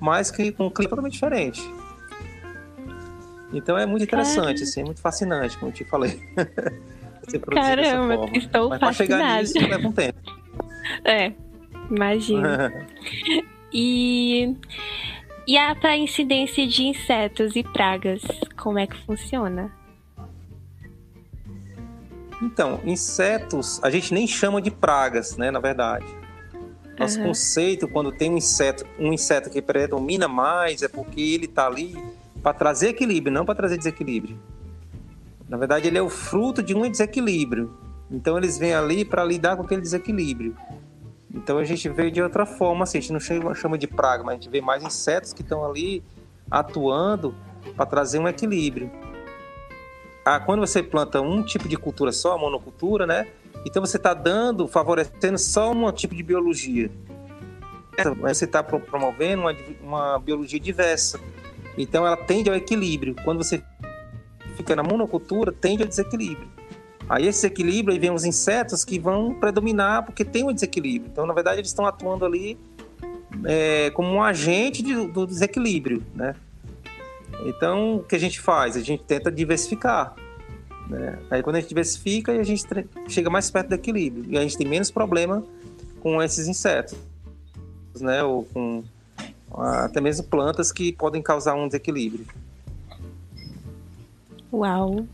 mas 0.00 0.30
que 0.30 0.52
com 0.52 0.66
um 0.66 0.70
clima 0.70 0.90
totalmente 0.90 1.14
diferente. 1.14 1.62
Então 3.52 3.76
é 3.76 3.84
muito 3.84 4.04
interessante, 4.04 4.62
assim, 4.62 4.80
é 4.80 4.84
muito 4.84 5.00
fascinante, 5.00 5.58
como 5.58 5.70
eu 5.70 5.74
te 5.74 5.84
falei. 5.84 6.22
Caramba, 7.50 8.30
estou 8.34 8.68
Mas 8.68 8.80
fascinada. 8.80 8.94
chegar 8.94 9.40
nisso 9.40 9.58
leva 9.58 9.88
um 9.88 9.92
tempo. 9.92 10.18
É, 11.04 11.32
imagina. 11.88 12.86
e 13.72 14.56
e 15.46 15.56
a 15.56 15.74
para 15.74 15.96
incidência 15.96 16.66
de 16.66 16.84
insetos 16.84 17.56
e 17.56 17.62
pragas, 17.62 18.22
como 18.56 18.78
é 18.78 18.86
que 18.86 18.96
funciona? 19.04 19.72
Então, 22.40 22.80
insetos, 22.84 23.82
a 23.82 23.90
gente 23.90 24.12
nem 24.12 24.26
chama 24.26 24.60
de 24.60 24.70
pragas, 24.70 25.36
né, 25.36 25.50
na 25.50 25.60
verdade. 25.60 26.06
Nosso 26.98 27.18
uhum. 27.18 27.28
conceito, 27.28 27.88
quando 27.88 28.12
tem 28.12 28.30
um 28.30 28.36
inseto, 28.36 28.84
um 28.98 29.12
inseto 29.12 29.50
que 29.50 29.62
predomina 29.62 30.28
mais, 30.28 30.82
é 30.82 30.88
porque 30.88 31.20
ele 31.20 31.46
está 31.46 31.66
ali 31.66 31.96
para 32.42 32.52
trazer 32.52 32.90
equilíbrio, 32.90 33.32
não 33.32 33.44
para 33.44 33.54
trazer 33.54 33.78
desequilíbrio. 33.78 34.38
Na 35.52 35.58
verdade, 35.58 35.86
ele 35.86 35.98
é 35.98 36.02
o 36.02 36.08
fruto 36.08 36.62
de 36.62 36.74
um 36.74 36.90
desequilíbrio. 36.90 37.76
Então, 38.10 38.38
eles 38.38 38.56
vêm 38.56 38.72
ali 38.72 39.04
para 39.04 39.22
lidar 39.22 39.54
com 39.54 39.62
aquele 39.62 39.82
desequilíbrio. 39.82 40.56
Então, 41.30 41.58
a 41.58 41.64
gente 41.64 41.90
vê 41.90 42.10
de 42.10 42.22
outra 42.22 42.46
forma, 42.46 42.84
assim, 42.84 42.96
a 42.96 43.00
gente 43.02 43.12
não 43.12 43.54
chama, 43.54 43.76
de 43.76 43.86
praga, 43.86 44.24
mas 44.24 44.32
a 44.32 44.34
gente 44.36 44.48
vê 44.48 44.62
mais 44.62 44.82
insetos 44.82 45.34
que 45.34 45.42
estão 45.42 45.62
ali 45.62 46.02
atuando 46.50 47.34
para 47.76 47.84
trazer 47.84 48.18
um 48.18 48.26
equilíbrio. 48.26 48.90
Ah, 50.24 50.40
quando 50.40 50.60
você 50.60 50.82
planta 50.82 51.20
um 51.20 51.42
tipo 51.42 51.68
de 51.68 51.76
cultura 51.76 52.12
só, 52.12 52.32
a 52.32 52.38
monocultura, 52.38 53.06
né? 53.06 53.26
Então 53.66 53.84
você 53.84 53.98
está 53.98 54.14
dando, 54.14 54.66
favorecendo 54.66 55.36
só 55.36 55.70
um 55.70 55.92
tipo 55.92 56.14
de 56.14 56.22
biologia. 56.22 56.90
Você 58.22 58.46
está 58.46 58.62
promovendo 58.62 59.42
uma, 59.42 59.56
uma 59.82 60.18
biologia 60.18 60.58
diversa. 60.58 61.20
Então 61.76 62.06
ela 62.06 62.16
tende 62.16 62.48
ao 62.48 62.56
equilíbrio. 62.56 63.14
Quando 63.22 63.44
você 63.44 63.62
fica 64.62 64.76
na 64.76 64.82
monocultura, 64.82 65.52
tende 65.52 65.82
ao 65.82 65.88
desequilíbrio. 65.88 66.48
Aí 67.08 67.26
esse 67.26 67.42
desequilíbrio, 67.42 67.92
aí 67.92 67.98
vem 67.98 68.10
os 68.10 68.24
insetos 68.24 68.84
que 68.84 68.98
vão 68.98 69.34
predominar 69.34 70.04
porque 70.04 70.24
tem 70.24 70.44
um 70.44 70.52
desequilíbrio. 70.52 71.10
Então, 71.12 71.26
na 71.26 71.34
verdade, 71.34 71.58
eles 71.58 71.68
estão 71.68 71.84
atuando 71.84 72.24
ali 72.24 72.58
é, 73.44 73.90
como 73.90 74.08
um 74.08 74.22
agente 74.22 74.82
de, 74.82 75.06
do 75.08 75.26
desequilíbrio, 75.26 76.02
né? 76.14 76.34
Então, 77.44 77.96
o 77.96 78.04
que 78.04 78.14
a 78.14 78.18
gente 78.18 78.40
faz? 78.40 78.76
A 78.76 78.80
gente 78.80 79.02
tenta 79.02 79.30
diversificar. 79.30 80.14
Né? 80.88 81.18
Aí, 81.30 81.42
quando 81.42 81.56
a 81.56 81.60
gente 81.60 81.68
diversifica, 81.68 82.32
a 82.32 82.42
gente 82.44 82.64
chega 83.08 83.28
mais 83.28 83.50
perto 83.50 83.68
do 83.68 83.74
equilíbrio. 83.74 84.24
E 84.28 84.38
a 84.38 84.42
gente 84.42 84.56
tem 84.56 84.66
menos 84.66 84.90
problema 84.90 85.42
com 86.00 86.22
esses 86.22 86.46
insetos, 86.46 86.96
né? 88.00 88.22
Ou 88.22 88.44
com 88.44 88.84
até 89.54 90.00
mesmo 90.00 90.24
plantas 90.26 90.72
que 90.72 90.92
podem 90.92 91.20
causar 91.20 91.54
um 91.54 91.66
desequilíbrio. 91.66 92.26
Uau! 94.52 95.06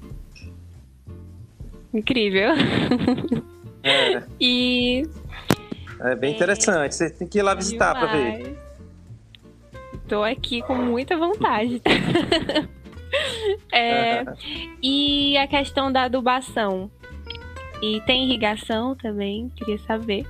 Incrível! 1.94 2.50
É. 3.82 4.22
e. 4.40 5.08
É 6.00 6.14
bem 6.14 6.34
interessante. 6.34 6.94
Você 6.94 7.10
tem 7.10 7.26
que 7.26 7.38
ir 7.38 7.42
lá 7.42 7.54
visitar 7.54 7.94
para 7.94 8.12
ver. 8.12 8.58
Tô 10.08 10.22
aqui 10.22 10.62
com 10.62 10.74
muita 10.74 11.16
vontade. 11.16 11.82
é, 13.72 14.24
e 14.82 15.36
a 15.36 15.46
questão 15.46 15.92
da 15.92 16.04
adubação. 16.04 16.90
E 17.80 18.00
tem 18.02 18.24
irrigação 18.24 18.96
também, 18.96 19.50
queria 19.54 19.78
saber. 19.78 20.26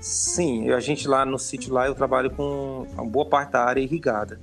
Sim, 0.00 0.70
a 0.70 0.80
gente 0.80 1.08
lá 1.08 1.24
no 1.24 1.38
sítio 1.38 1.72
lá 1.72 1.86
eu 1.86 1.94
trabalho 1.94 2.30
com 2.30 2.86
uma 2.92 3.04
boa 3.04 3.26
parte 3.26 3.52
da 3.52 3.64
área 3.64 3.80
irrigada. 3.80 4.40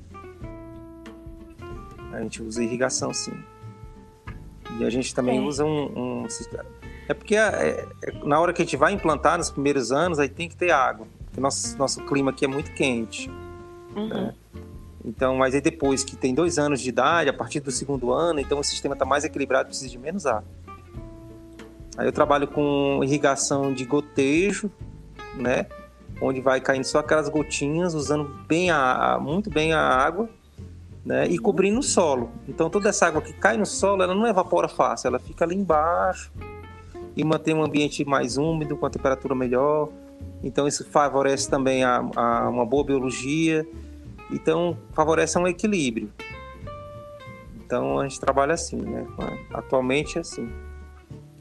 A 2.16 2.22
gente 2.22 2.42
usa 2.42 2.64
irrigação 2.64 3.14
sim. 3.14 3.34
E 4.80 4.84
a 4.84 4.90
gente 4.90 5.14
também 5.14 5.38
é. 5.38 5.42
usa 5.42 5.66
um, 5.66 6.24
um, 6.24 6.28
É 7.08 7.14
porque 7.14 7.36
é, 7.36 7.88
é, 8.04 8.12
na 8.24 8.40
hora 8.40 8.54
que 8.54 8.62
a 8.62 8.66
gente 8.66 8.78
vai 8.78 8.94
implantar, 8.94 9.38
nos 9.38 9.52
primeiros 9.52 9.92
anos, 9.92 10.18
aí 10.18 10.30
tem 10.30 10.48
que 10.48 10.56
ter 10.56 10.72
água. 10.72 11.08
Porque 11.26 11.40
nosso, 11.42 11.78
nosso 11.78 12.06
clima 12.06 12.32
aqui 12.32 12.46
é 12.46 12.48
muito 12.48 12.72
quente. 12.72 13.30
Uhum. 13.96 14.08
Né? 14.08 14.34
Então, 15.04 15.36
mas 15.36 15.54
aí 15.54 15.62
depois 15.62 16.04
que 16.04 16.16
tem 16.16 16.34
dois 16.34 16.58
anos 16.58 16.82
de 16.82 16.90
idade, 16.90 17.30
a 17.30 17.34
partir 17.34 17.60
do 17.60 17.70
segundo 17.70 18.12
ano, 18.12 18.40
então 18.40 18.60
o 18.60 18.64
sistema 18.64 18.96
está 18.96 19.06
mais 19.06 19.24
equilibrado, 19.24 19.68
precisa 19.68 19.90
de 19.90 19.98
menos 19.98 20.26
água. 20.26 20.46
Aí 21.98 22.08
eu 22.08 22.12
trabalho 22.12 22.48
com 22.48 23.02
irrigação 23.04 23.74
de 23.74 23.86
gotejo, 23.86 24.72
né? 25.36 25.68
Onde 26.22 26.42
vai 26.42 26.60
caindo 26.60 26.86
só 26.86 27.00
aquelas 27.00 27.30
gotinhas, 27.30 27.94
usando 27.94 28.26
bem 28.48 28.72
a, 28.72 29.20
muito 29.22 29.50
bem 29.50 29.74
a 29.74 29.80
água 29.80 30.30
né? 31.06 31.28
E 31.28 31.38
cobrindo 31.38 31.80
o 31.80 31.84
solo. 31.84 32.32
Então 32.48 32.70
toda 32.70 32.90
essa 32.90 33.06
água 33.06 33.22
que 33.22 33.32
cai 33.32 33.56
no 33.56 33.66
solo, 33.66 34.02
ela 34.02 34.16
não 34.16 34.26
evapora 34.26 34.68
fácil, 34.68 35.10
ela 35.10 35.20
fica 35.20 35.46
ali 35.46 35.56
embaixo 35.56 36.32
e 37.16 37.24
mantém 37.24 37.54
um 37.54 37.64
ambiente 37.64 38.04
mais 38.04 38.38
úmido, 38.38 38.76
com 38.76 38.86
a 38.86 38.90
temperatura 38.90 39.36
melhor. 39.36 39.90
Então 40.44 40.68
isso 40.68 40.84
favorece 40.86 41.50
também 41.50 41.84
a, 41.84 42.04
a 42.16 42.50
uma 42.50 42.66
boa 42.66 42.84
biologia. 42.84 43.66
Então 44.32 44.78
favorece 44.94 45.38
um 45.38 45.48
equilíbrio. 45.48 46.12
Então 47.64 48.00
a 48.00 48.08
gente 48.08 48.20
trabalha 48.20 48.54
assim, 48.54 48.78
né? 48.78 49.06
Atualmente 49.54 50.18
é 50.18 50.22
assim. 50.22 50.50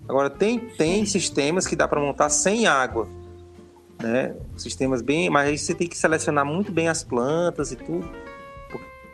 Agora 0.06 0.28
tem 0.28 0.58
tem 0.58 1.06
sistemas 1.06 1.66
que 1.66 1.74
dá 1.74 1.88
para 1.88 2.00
montar 2.00 2.28
sem 2.28 2.66
água, 2.66 3.08
né? 4.00 4.36
Sistemas 4.56 5.00
bem, 5.00 5.30
mas 5.30 5.48
aí 5.48 5.58
você 5.58 5.74
tem 5.74 5.88
que 5.88 5.96
selecionar 5.96 6.44
muito 6.44 6.70
bem 6.70 6.88
as 6.88 7.02
plantas 7.02 7.72
e 7.72 7.76
tudo 7.76 8.08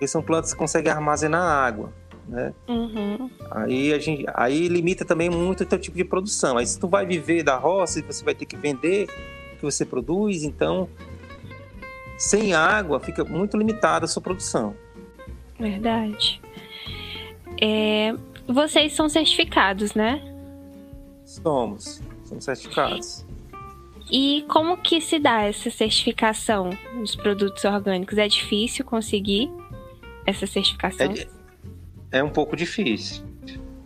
porque 0.01 0.09
são 0.09 0.23
plantas 0.23 0.55
que 0.55 0.59
conseguem 0.59 0.91
armazenar 0.91 1.43
água, 1.43 1.93
né? 2.27 2.55
Uhum. 2.67 3.31
Aí 3.51 3.93
a 3.93 3.99
gente, 3.99 4.25
aí 4.33 4.67
limita 4.67 5.05
também 5.05 5.29
muito 5.29 5.63
o 5.63 5.67
teu 5.67 5.79
tipo 5.79 5.95
de 5.95 6.05
produção. 6.05 6.57
Aí 6.57 6.67
se 6.67 6.81
tu 6.81 6.89
vai 6.89 7.05
viver 7.05 7.43
da 7.43 7.57
roça, 7.57 8.01
você 8.01 8.25
vai 8.25 8.35
ter 8.35 8.47
que 8.47 8.57
vender 8.57 9.11
o 9.53 9.57
que 9.57 9.63
você 9.63 9.85
produz, 9.85 10.43
então 10.43 10.89
sem 12.17 12.55
água 12.55 12.99
fica 12.99 13.25
muito 13.25 13.59
limitada 13.59 14.07
a 14.07 14.09
sua 14.09 14.23
produção. 14.23 14.75
Verdade. 15.59 16.41
É, 17.61 18.15
vocês 18.49 18.95
são 18.95 19.07
certificados, 19.07 19.93
né? 19.93 20.19
Somos, 21.27 22.01
somos 22.25 22.43
certificados. 22.43 23.27
E 24.11 24.47
como 24.49 24.79
que 24.79 24.99
se 24.99 25.19
dá 25.19 25.43
essa 25.43 25.71
certificação 25.71 26.71
dos 26.99 27.15
produtos 27.15 27.67
orgânicos? 27.67 28.17
É 28.17 28.27
difícil 28.27 28.83
conseguir? 28.83 29.60
Essa 30.27 30.47
certificação? 30.47 31.13
É, 32.13 32.19
é 32.19 32.25
um 32.25 32.31
pouco 32.31 32.57
difícil. 32.57 33.25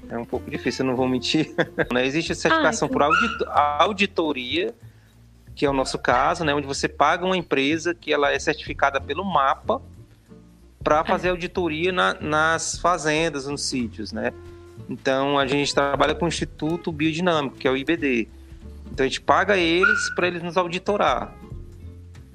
É 0.08 0.18
um 0.18 0.24
pouco 0.24 0.50
difícil, 0.50 0.84
eu 0.84 0.90
não 0.90 0.96
vou 0.96 1.08
mentir. 1.08 1.54
Né? 1.92 2.06
Existe 2.06 2.32
a 2.32 2.34
certificação 2.34 2.86
ah, 2.86 2.90
então... 2.90 3.08
por 3.38 3.52
auditoria, 3.80 4.74
que 5.54 5.64
é 5.64 5.70
o 5.70 5.72
nosso 5.72 5.98
caso, 5.98 6.44
né? 6.44 6.54
onde 6.54 6.66
você 6.66 6.88
paga 6.88 7.24
uma 7.24 7.36
empresa 7.36 7.94
que 7.94 8.12
ela 8.12 8.32
é 8.32 8.38
certificada 8.38 9.00
pelo 9.00 9.24
MAPA 9.24 9.80
para 10.82 11.00
é. 11.00 11.04
fazer 11.04 11.30
auditoria 11.30 11.90
na, 11.90 12.14
nas 12.20 12.78
fazendas, 12.78 13.46
nos 13.46 13.62
sítios, 13.62 14.12
né? 14.12 14.32
Então 14.88 15.38
a 15.38 15.46
gente 15.46 15.74
trabalha 15.74 16.14
com 16.14 16.26
o 16.26 16.28
Instituto 16.28 16.92
Biodinâmico, 16.92 17.56
que 17.56 17.66
é 17.66 17.70
o 17.70 17.76
IBD. 17.76 18.28
Então 18.92 19.04
a 19.04 19.08
gente 19.08 19.20
paga 19.20 19.56
eles 19.56 20.10
para 20.14 20.26
eles 20.26 20.42
nos 20.42 20.56
auditorar. 20.56 21.34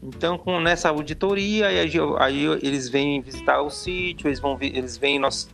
Então, 0.01 0.37
com, 0.37 0.59
nessa 0.59 0.89
auditoria, 0.89 1.67
aí, 1.67 1.91
aí, 2.19 2.45
eles 2.61 2.87
vêm 2.87 3.21
visitar 3.21 3.61
o 3.61 3.69
sítio, 3.69 4.27
eles, 4.27 4.39
vão, 4.39 4.57
eles 4.61 4.97
vêm 4.97 5.19
nosso 5.19 5.49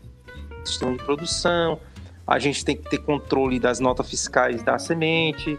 sistema 0.63 0.93
de 0.93 1.03
produção, 1.03 1.79
a 2.27 2.37
gente 2.37 2.63
tem 2.63 2.77
que 2.77 2.89
ter 2.89 2.99
controle 2.99 3.59
das 3.59 3.79
notas 3.79 4.09
fiscais 4.09 4.61
da 4.63 4.77
semente, 4.77 5.57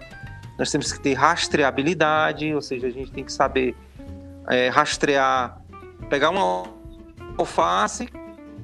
nós 0.59 0.71
temos 0.71 0.93
que 0.93 1.01
ter 1.01 1.15
rastreabilidade, 1.15 2.55
ou 2.55 2.63
seja, 2.63 2.87
a 2.87 2.91
gente 2.91 3.11
tem 3.11 3.25
que 3.25 3.33
saber 3.33 3.75
é, 4.49 4.69
rastrear, 4.69 5.61
pegar 6.09 6.31
uma 6.31 6.65
alface 7.37 8.09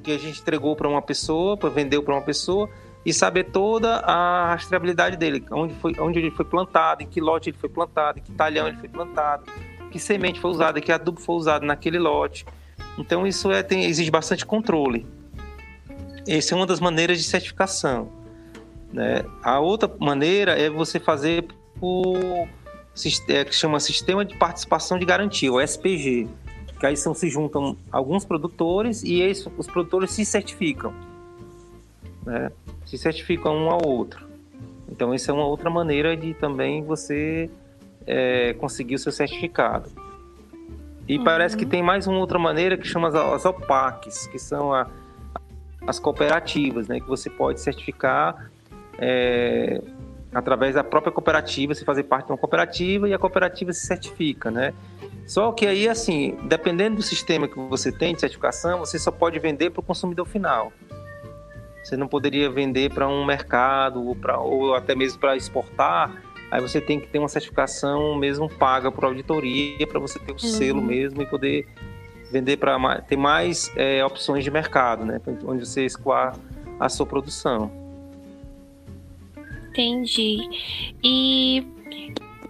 que 0.01 0.11
a 0.11 0.17
gente 0.17 0.41
entregou 0.41 0.75
para 0.75 0.87
uma 0.87 1.01
pessoa, 1.01 1.57
vendeu 1.69 2.01
para 2.01 2.15
uma 2.15 2.21
pessoa, 2.21 2.69
e 3.05 3.13
saber 3.13 3.45
toda 3.45 3.97
a 3.97 4.47
rastreabilidade 4.47 5.17
dele, 5.17 5.45
onde, 5.51 5.73
foi, 5.75 5.93
onde 5.99 6.19
ele 6.19 6.31
foi 6.31 6.45
plantado, 6.45 7.03
em 7.03 7.07
que 7.07 7.19
lote 7.19 7.49
ele 7.49 7.57
foi 7.57 7.69
plantado, 7.69 8.19
em 8.19 8.21
que 8.21 8.31
talhão 8.31 8.67
ele 8.67 8.77
foi 8.77 8.87
plantado 8.87 9.43
que 9.93 9.99
semente 9.99 10.39
foi 10.39 10.49
usada, 10.49 10.81
que 10.81 10.91
adubo 10.91 11.21
foi 11.21 11.35
usado 11.35 11.67
naquele 11.67 11.99
lote. 11.99 12.47
Então 12.97 13.27
isso 13.27 13.51
é, 13.51 13.61
tem, 13.61 13.85
exige 13.85 14.09
bastante 14.09 14.43
controle. 14.43 15.05
Essa 16.27 16.55
é 16.55 16.57
uma 16.57 16.65
das 16.65 16.79
maneiras 16.79 17.19
de 17.19 17.23
certificação. 17.25 18.09
Né? 18.91 19.23
A 19.43 19.59
outra 19.59 19.93
maneira 19.99 20.59
é 20.59 20.67
você 20.67 20.99
fazer 20.99 21.45
por 21.79 22.17
é, 23.27 23.45
que 23.45 23.53
chama 23.53 23.79
Sistema 23.79 24.25
de 24.25 24.35
Participação 24.35 24.97
de 24.97 25.05
Garantia, 25.05 25.53
o 25.53 25.61
SPG. 25.61 26.27
Que 26.79 26.87
aí 26.87 26.97
são, 26.97 27.13
se 27.13 27.29
juntam 27.29 27.77
alguns 27.91 28.25
produtores 28.25 29.03
e 29.03 29.21
eles, 29.21 29.47
os 29.55 29.67
produtores 29.67 30.09
se 30.09 30.25
certificam. 30.25 30.91
Né? 32.25 32.51
Se 32.83 32.97
certificam 32.97 33.55
um 33.55 33.69
ao 33.69 33.87
outro. 33.87 34.27
Então, 34.89 35.13
essa 35.13 35.31
é 35.31 35.33
uma 35.33 35.45
outra 35.45 35.69
maneira 35.69 36.17
de 36.17 36.33
também 36.33 36.83
você 36.83 37.49
é, 38.05 38.53
conseguir 38.53 38.95
o 38.95 38.99
seu 38.99 39.11
certificado. 39.11 39.89
E 41.07 41.17
uhum. 41.17 41.23
parece 41.23 41.57
que 41.57 41.65
tem 41.65 41.83
mais 41.83 42.07
uma 42.07 42.17
outra 42.17 42.39
maneira 42.39 42.77
que 42.77 42.87
chama 42.87 43.09
as 43.09 43.45
OPACs, 43.45 44.27
que 44.27 44.39
são 44.39 44.73
a, 44.73 44.87
as 45.85 45.99
cooperativas, 45.99 46.87
né? 46.87 46.99
Que 46.99 47.07
você 47.07 47.29
pode 47.29 47.59
certificar 47.59 48.49
é, 48.97 49.81
através 50.33 50.75
da 50.75 50.83
própria 50.83 51.11
cooperativa, 51.11 51.75
se 51.75 51.83
fazer 51.83 52.03
parte 52.03 52.27
de 52.27 52.31
uma 52.31 52.37
cooperativa 52.37 53.07
e 53.07 53.13
a 53.13 53.19
cooperativa 53.19 53.73
se 53.73 53.85
certifica, 53.85 54.49
né? 54.49 54.73
Só 55.27 55.51
que 55.51 55.65
aí, 55.65 55.87
assim, 55.87 56.37
dependendo 56.43 56.97
do 56.97 57.01
sistema 57.01 57.47
que 57.47 57.57
você 57.57 57.91
tem 57.91 58.13
de 58.13 58.19
certificação, 58.19 58.79
você 58.79 58.97
só 58.99 59.11
pode 59.11 59.39
vender 59.39 59.69
para 59.69 59.79
o 59.79 59.83
consumidor 59.83 60.25
final. 60.25 60.71
Você 61.83 61.97
não 61.97 62.07
poderia 62.07 62.49
vender 62.49 62.93
para 62.93 63.07
um 63.07 63.25
mercado 63.25 64.05
ou, 64.05 64.15
pra, 64.15 64.39
ou 64.39 64.73
até 64.73 64.95
mesmo 64.95 65.19
para 65.19 65.35
exportar 65.35 66.11
aí 66.53 66.61
você 66.61 66.79
tem 66.79 66.99
que 66.99 67.07
ter 67.07 67.17
uma 67.17 67.27
certificação 67.27 68.15
mesmo 68.15 68.47
paga 68.47 68.91
por 68.91 69.05
auditoria 69.05 69.87
para 69.87 69.99
você 69.99 70.19
ter 70.19 70.31
o 70.31 70.35
uhum. 70.35 70.39
selo 70.39 70.81
mesmo 70.83 71.23
e 71.23 71.25
poder 71.25 71.67
vender 72.31 72.57
para 72.57 73.01
ter 73.01 73.17
mais 73.17 73.71
é, 73.75 74.05
opções 74.05 74.43
de 74.43 74.51
mercado, 74.51 75.03
né? 75.03 75.19
Onde 75.45 75.65
você 75.65 75.83
escoar 75.83 76.37
a 76.79 76.89
sua 76.89 77.07
produção. 77.07 77.71
Entendi. 79.69 80.37
E 81.03 81.65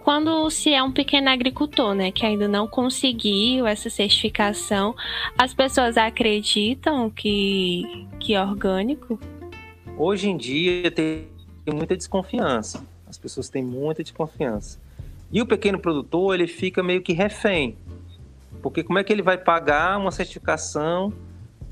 quando 0.00 0.50
se 0.50 0.74
é 0.74 0.82
um 0.82 0.92
pequeno 0.92 1.30
agricultor, 1.30 1.94
né, 1.94 2.12
que 2.12 2.26
ainda 2.26 2.46
não 2.46 2.68
conseguiu 2.68 3.66
essa 3.66 3.88
certificação, 3.88 4.94
as 5.38 5.54
pessoas 5.54 5.96
acreditam 5.96 7.08
que, 7.08 8.06
que 8.20 8.34
é 8.34 8.42
orgânico? 8.42 9.18
Hoje 9.96 10.28
em 10.28 10.36
dia 10.36 10.90
tem 10.90 11.26
muita 11.72 11.96
desconfiança. 11.96 12.86
As 13.14 13.18
pessoas 13.18 13.48
têm 13.48 13.62
muita 13.62 14.02
desconfiança. 14.02 14.78
E 15.32 15.40
o 15.40 15.46
pequeno 15.46 15.78
produtor, 15.78 16.34
ele 16.34 16.48
fica 16.48 16.82
meio 16.82 17.00
que 17.00 17.12
refém. 17.12 17.76
Porque 18.60 18.82
como 18.82 18.98
é 18.98 19.04
que 19.04 19.12
ele 19.12 19.22
vai 19.22 19.38
pagar 19.38 19.98
uma 19.98 20.10
certificação 20.10 21.12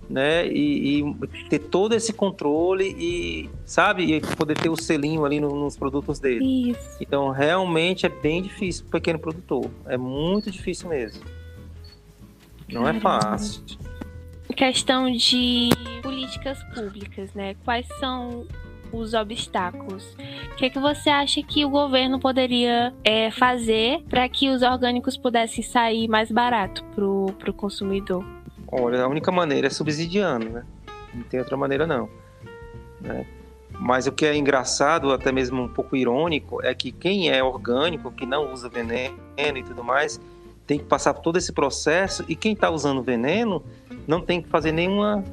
né? 0.09 0.47
E, 0.47 1.01
e, 1.01 1.49
ter 1.49 1.59
todo 1.59 1.95
esse 1.95 2.13
controle 2.13 2.95
e, 2.99 3.51
sabe, 3.65 4.15
e 4.15 4.21
poder 4.37 4.59
ter 4.59 4.69
o 4.69 4.77
selinho 4.77 5.25
ali 5.25 5.41
no, 5.41 5.49
nos 5.57 5.77
produtos 5.77 6.19
dele. 6.19 6.71
Isso. 6.73 6.99
Então, 7.01 7.31
realmente 7.31 8.05
é 8.05 8.09
bem 8.11 8.43
difícil 8.43 8.85
para 8.85 8.89
o 8.89 9.01
pequeno 9.01 9.19
produtor. 9.19 9.71
É 9.87 9.97
muito 9.97 10.51
difícil 10.51 10.89
mesmo. 10.91 11.25
Não 12.69 12.83
é 12.83 12.93
Caramba. 12.93 13.17
é 13.17 13.21
fácil. 13.23 13.63
Questão 14.55 15.11
de 15.11 15.71
políticas 16.03 16.63
públicas, 16.75 17.33
né? 17.33 17.55
Quais 17.65 17.87
são 17.99 18.47
os 18.93 19.15
obstáculos? 19.15 20.17
O 20.53 20.57
que, 20.57 20.67
é 20.67 20.71
que 20.71 20.79
você 20.79 21.11
acha 21.11 21.43
que 21.43 21.65
o 21.65 21.71
governo 21.71 22.21
poderia 22.21 22.95
é, 23.05 23.31
fazer 23.31 24.03
para 24.09 24.29
que 24.29 24.49
os 24.51 24.63
orgânicos 24.63 25.17
pudessem 25.17 25.63
sair 25.63 26.09
mais 26.09 26.31
barato 26.31 26.85
para 26.95 27.05
o 27.05 27.55
consumidor? 27.55 28.25
Olha, 28.71 29.03
a 29.03 29.09
única 29.09 29.31
maneira 29.31 29.67
é 29.67 29.71
subsidiando, 29.71 30.49
né? 30.49 30.65
Não 31.13 31.23
tem 31.25 31.41
outra 31.41 31.57
maneira 31.57 31.87
não. 31.87 32.09
Né? 33.01 33.27
Mas 33.79 34.07
o 34.07 34.13
que 34.13 34.25
é 34.25 34.37
engraçado, 34.37 35.13
até 35.13 35.33
mesmo 35.33 35.63
um 35.63 35.69
pouco 35.69 35.97
irônico, 35.97 36.65
é 36.65 36.75
que 36.75 36.93
quem 36.93 37.31
é 37.31 37.43
orgânico, 37.43 38.13
que 38.13 38.25
não 38.25 38.53
usa 38.53 38.69
veneno 38.69 39.19
e 39.37 39.63
tudo 39.63 39.83
mais, 39.83 40.21
tem 40.67 40.79
que 40.79 40.85
passar 40.85 41.13
por 41.15 41.23
todo 41.23 41.37
esse 41.37 41.53
processo 41.53 42.25
e 42.29 42.37
quem 42.37 42.53
está 42.53 42.71
usando 42.71 43.03
veneno 43.03 43.63
não 44.07 44.21
tem 44.21 44.41
que 44.41 44.49
fazer 44.49 44.73
nenhuma, 44.73 45.25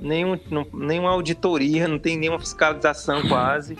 nenhum, 0.00 0.38
não, 0.50 0.66
nenhuma 0.72 1.10
auditoria, 1.10 1.88
não 1.88 1.98
tem 1.98 2.16
nenhuma 2.16 2.38
fiscalização 2.38 3.22
quase. 3.28 3.76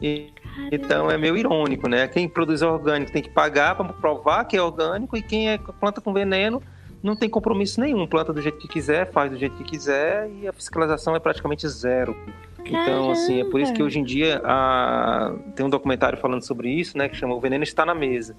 E, 0.00 0.32
então 0.70 1.10
é 1.10 1.16
meio 1.16 1.36
irônico, 1.36 1.88
né? 1.88 2.06
Quem 2.08 2.28
produz 2.28 2.62
orgânico 2.62 3.12
tem 3.12 3.22
que 3.22 3.30
pagar 3.30 3.74
para 3.74 3.86
provar 3.92 4.44
que 4.44 4.56
é 4.56 4.62
orgânico 4.62 5.16
e 5.16 5.22
quem 5.22 5.50
é 5.50 5.58
planta 5.58 6.00
com 6.00 6.12
veneno 6.12 6.62
não 7.02 7.14
tem 7.14 7.28
compromisso 7.28 7.80
nenhum, 7.80 8.06
planta 8.06 8.32
do 8.32 8.40
jeito 8.40 8.56
que 8.56 8.66
quiser, 8.66 9.12
faz 9.12 9.30
do 9.30 9.36
jeito 9.36 9.54
que 9.56 9.64
quiser 9.64 10.30
e 10.40 10.48
a 10.48 10.52
fiscalização 10.52 11.14
é 11.14 11.20
praticamente 11.20 11.68
zero. 11.68 12.16
Caramba. 12.56 12.82
Então, 12.82 13.10
assim, 13.10 13.42
é 13.42 13.44
por 13.44 13.60
isso 13.60 13.74
que 13.74 13.82
hoje 13.82 13.98
em 13.98 14.04
dia 14.04 14.40
a... 14.42 15.34
tem 15.54 15.66
um 15.66 15.68
documentário 15.68 16.18
falando 16.18 16.42
sobre 16.42 16.70
isso, 16.70 16.96
né, 16.96 17.08
que 17.08 17.14
chama 17.14 17.34
O 17.34 17.40
Veneno 17.40 17.62
Está 17.62 17.84
na 17.84 17.94
Mesa. 17.94 18.34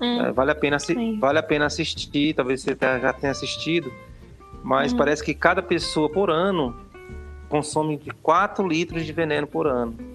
Hum. 0.00 0.20
É, 0.20 0.32
vale, 0.32 0.50
a 0.50 0.54
pena, 0.54 0.78
vale 1.20 1.38
a 1.38 1.42
pena 1.44 1.66
assistir, 1.66 2.34
talvez 2.34 2.60
você 2.60 2.76
já 2.80 3.12
tenha 3.12 3.30
assistido, 3.30 3.92
mas 4.62 4.92
hum. 4.92 4.96
parece 4.96 5.24
que 5.24 5.34
cada 5.34 5.62
pessoa 5.62 6.08
por 6.08 6.30
ano 6.30 6.76
consome 7.48 7.96
de 7.96 8.10
4 8.10 8.66
litros 8.66 9.04
de 9.04 9.12
veneno 9.12 9.46
por 9.46 9.66
ano 9.66 10.12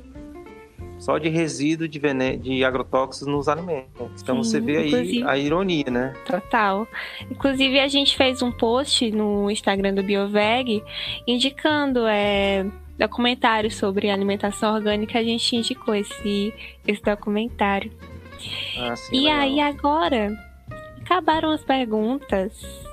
só 1.00 1.18
de 1.18 1.30
resíduo 1.30 1.88
de, 1.88 2.00
veneno, 2.00 2.39
de 2.39 2.63
agrotóxicos 2.63 3.27
nos 3.27 3.48
alimentos. 3.48 4.22
Então 4.22 4.44
Sim, 4.44 4.50
você 4.50 4.60
vê 4.60 4.77
aí 4.77 5.24
a 5.24 5.38
ironia, 5.38 5.86
né? 5.89 6.13
Total. 6.25 6.88
Inclusive 7.30 7.80
a 7.80 7.88
gente 7.88 8.16
fez 8.18 8.42
um 8.42 8.51
post 8.51 9.10
no 9.12 9.50
Instagram 9.50 9.94
do 9.94 10.04
Bioveg 10.04 10.84
indicando 11.27 12.08
é, 12.08 12.66
documentários 12.98 13.75
sobre 13.75 14.10
alimentação 14.10 14.74
orgânica. 14.74 15.20
A 15.20 15.24
gente 15.24 15.56
indicou 15.56 15.94
esse, 15.94 16.54
esse 16.88 17.01
documentário. 17.01 17.92
Ah, 18.80 18.96
sim, 18.96 19.16
e 19.16 19.20
legal. 19.25 19.39
aí 19.39 19.60
agora 19.60 20.38
acabaram 21.01 21.51
as 21.51 21.63
perguntas. 21.63 22.87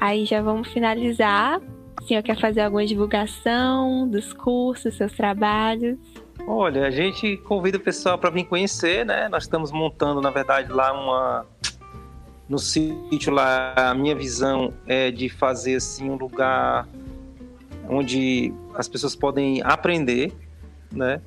Aí 0.00 0.24
já 0.24 0.42
vamos 0.42 0.68
finalizar. 0.68 1.60
O 2.00 2.04
senhor 2.04 2.22
quer 2.22 2.38
fazer 2.38 2.60
alguma 2.60 2.86
divulgação 2.86 4.08
dos 4.08 4.32
cursos, 4.32 4.94
seus 4.96 5.12
trabalhos? 5.12 5.98
Olha, 6.46 6.86
a 6.86 6.90
gente 6.90 7.36
convida 7.38 7.78
o 7.78 7.80
pessoal 7.80 8.16
para 8.18 8.30
vir 8.30 8.44
conhecer, 8.44 9.04
né? 9.04 9.28
Nós 9.28 9.44
estamos 9.44 9.72
montando, 9.72 10.20
na 10.20 10.30
verdade, 10.30 10.70
lá 10.70 10.92
uma 10.92 11.46
no 12.48 12.58
sítio 12.58 13.32
lá, 13.32 13.74
a 13.76 13.94
minha 13.94 14.14
visão 14.14 14.72
é 14.86 15.10
de 15.10 15.28
fazer 15.28 15.76
assim 15.76 16.08
um 16.08 16.14
lugar 16.14 16.86
onde 17.88 18.52
as 18.74 18.88
pessoas 18.88 19.16
podem 19.16 19.62
aprender, 19.62 20.32
né? 20.92 21.20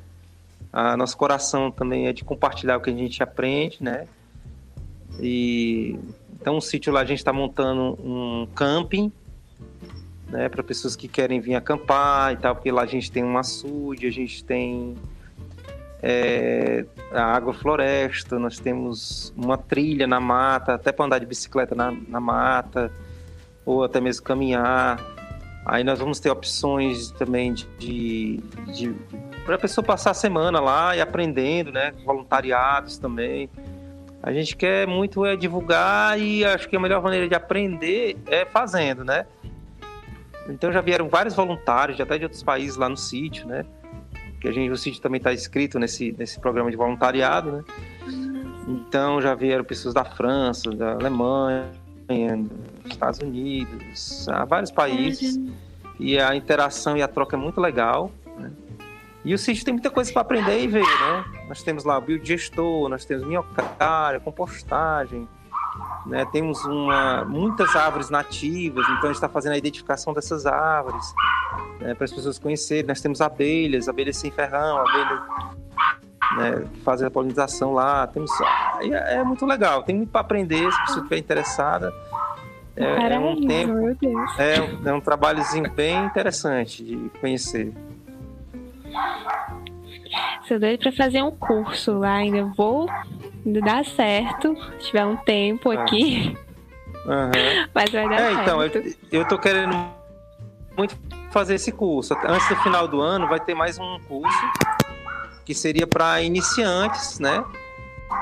A 0.72 0.96
nosso 0.96 1.18
coração 1.18 1.72
também 1.72 2.08
é 2.08 2.14
de 2.14 2.24
compartilhar 2.24 2.78
o 2.78 2.82
que 2.82 2.90
a 2.90 2.94
gente 2.94 3.22
aprende, 3.22 3.78
né? 3.82 4.08
E 5.20 6.00
então 6.40 6.58
o 6.58 6.62
sítio 6.62 6.92
lá 6.94 7.02
a 7.02 7.06
gente 7.06 7.20
está 7.20 7.34
montando 7.34 7.98
um 8.04 8.48
camping 8.56 9.12
né, 10.30 10.48
para 10.48 10.64
pessoas 10.64 10.96
que 10.96 11.08
querem 11.08 11.40
vir 11.40 11.56
acampar 11.56 12.34
e 12.34 12.38
tal, 12.38 12.56
porque 12.56 12.72
lá 12.72 12.84
a 12.84 12.86
gente 12.86 13.12
tem 13.12 13.24
um 13.24 13.38
açude, 13.38 14.06
a 14.06 14.12
gente 14.12 14.44
tem 14.44 14.96
é, 16.02 16.86
a 17.12 17.36
agrofloresta, 17.36 18.40
nós 18.40 18.60
temos 18.60 19.34
uma 19.36 19.58
trilha 19.58 20.08
na 20.08 20.20
mata, 20.20 20.76
até 20.76 20.92
para 20.92 21.06
andar 21.06 21.20
de 21.20 21.26
bicicleta 21.26 21.76
na, 21.76 21.92
na 21.92 22.20
mata, 22.20 22.92
ou 23.66 23.84
até 23.84 24.00
mesmo 24.00 24.24
caminhar. 24.24 25.00
Aí 25.66 25.84
nós 25.84 26.00
vamos 26.00 26.20
ter 26.20 26.30
opções 26.30 27.12
também 27.12 27.54
de, 27.54 27.68
de, 27.78 28.42
de 28.74 28.96
para 29.46 29.56
a 29.56 29.60
pessoa 29.60 29.84
passar 29.86 30.12
a 30.12 30.14
semana 30.14 30.60
lá 30.60 30.96
e 30.96 31.02
aprendendo, 31.02 31.72
né? 31.72 31.92
Voluntariados 32.06 32.98
também. 32.98 33.50
A 34.22 34.34
gente 34.34 34.56
quer 34.56 34.86
muito 34.86 35.26
é 35.26 35.36
divulgar 35.36 36.20
e 36.20 36.44
acho 36.44 36.68
que 36.68 36.76
a 36.76 36.80
melhor 36.80 37.02
maneira 37.02 37.28
de 37.28 37.36
aprender 37.36 38.18
é 38.28 38.46
fazendo, 38.46 39.04
né? 39.04 39.26
Então 40.50 40.72
já 40.72 40.82
vieram 40.82 41.08
vários 41.08 41.36
voluntários, 41.36 42.00
até 42.02 42.18
de 42.18 42.26
outros 42.26 42.44
países 42.44 42.76
lá 42.76 42.90
no 42.90 42.98
sítio, 42.98 43.48
né? 43.48 43.66
Que 44.42 44.48
a 44.48 44.52
gente, 44.52 44.72
o 44.72 44.78
sítio 44.78 45.02
também 45.02 45.20
está 45.20 45.34
inscrito 45.34 45.80
nesse, 45.80 46.14
nesse 46.18 46.40
programa 46.40 46.70
de 46.70 46.76
voluntariado, 46.76 47.52
né? 47.52 47.64
Então 48.68 49.22
já 49.22 49.34
vieram 49.34 49.64
pessoas 49.64 49.94
da 49.94 50.04
França, 50.04 50.70
da 50.72 50.94
Alemanha, 50.94 51.66
dos 52.84 52.92
Estados 52.92 53.20
Unidos, 53.20 54.28
há 54.28 54.44
vários 54.46 54.72
países. 54.72 55.40
E 56.00 56.18
a 56.18 56.36
interação 56.36 56.96
e 56.98 57.02
a 57.02 57.08
troca 57.08 57.36
é 57.36 57.40
muito 57.40 57.60
legal. 57.60 58.12
Né? 58.38 58.52
E 59.26 59.34
o 59.34 59.38
sítio 59.38 59.66
tem 59.66 59.74
muita 59.74 59.90
coisa 59.90 60.12
para 60.12 60.22
aprender 60.22 60.64
e 60.64 60.68
ver, 60.68 60.84
né? 60.84 61.39
Nós 61.50 61.64
temos 61.64 61.84
lá 61.84 61.98
o 61.98 62.02
biodigestor, 62.02 62.88
nós 62.88 63.04
temos 63.04 63.28
minhocária, 63.28 64.20
compostagem, 64.20 65.28
né? 66.06 66.26
Temos 66.32 66.64
uma, 66.64 67.26
muitas 67.26 67.76
árvores 67.76 68.12
nativas, 68.12 68.86
então 68.86 69.04
a 69.04 69.08
gente 69.08 69.16
está 69.16 69.28
fazendo 69.28 69.54
a 69.54 69.58
identificação 69.58 70.14
dessas 70.14 70.46
árvores 70.46 71.04
né, 71.80 71.96
para 71.96 72.06
as 72.06 72.14
pessoas 72.14 72.38
conhecerem. 72.38 72.86
Nós 72.88 73.02
temos 73.02 73.20
abelhas, 73.20 73.90
abelhas 73.90 74.18
sem 74.18 74.30
ferrão, 74.30 74.78
abelhas 74.78 75.22
né, 76.38 76.68
fazem 76.84 77.08
a 77.08 77.12
polinização 77.12 77.74
lá. 77.74 78.06
Temos, 78.06 78.32
é, 78.82 79.16
é 79.16 79.24
muito 79.24 79.46
legal, 79.46 79.84
tem 79.84 79.96
muito 79.96 80.12
para 80.12 80.22
aprender, 80.22 80.72
se 80.72 80.82
pessoa 80.82 80.98
estiver 81.00 81.18
interessada. 81.18 81.94
É, 82.76 83.14
é, 83.14 83.20
um 83.20 83.46
tempo, 83.46 83.74
é, 84.38 84.90
é 84.90 84.94
um 84.94 85.02
trabalhozinho 85.02 85.70
bem 85.72 86.06
interessante 86.06 86.84
de 86.84 87.12
conhecer. 87.20 87.74
Sou 90.50 90.60
doido 90.60 90.80
para 90.80 90.92
fazer 90.92 91.22
um 91.22 91.30
curso 91.30 92.00
lá, 92.00 92.16
ainda 92.16 92.44
vou 92.58 92.90
dá 93.46 93.84
certo, 93.84 94.56
se 94.80 94.88
tiver 94.88 95.06
um 95.06 95.16
tempo 95.16 95.70
ah. 95.70 95.84
aqui. 95.84 96.36
Uhum. 97.06 97.68
Mas 97.74 97.92
vai 97.92 98.10
dar 98.10 98.16
é, 98.16 98.18
certo. 98.18 98.42
Então, 98.42 98.64
eu, 98.64 98.94
eu 99.12 99.28
tô 99.28 99.38
querendo 99.38 99.78
muito 100.76 100.98
fazer 101.30 101.54
esse 101.54 101.72
curso. 101.72 102.16
Antes 102.26 102.50
do 102.50 102.56
final 102.64 102.88
do 102.88 103.00
ano 103.00 103.28
vai 103.28 103.40
ter 103.40 103.54
mais 103.54 103.78
um 103.78 104.00
curso 104.08 104.52
que 105.46 105.54
seria 105.54 105.86
para 105.86 106.20
iniciantes, 106.24 107.20
né? 107.20 107.44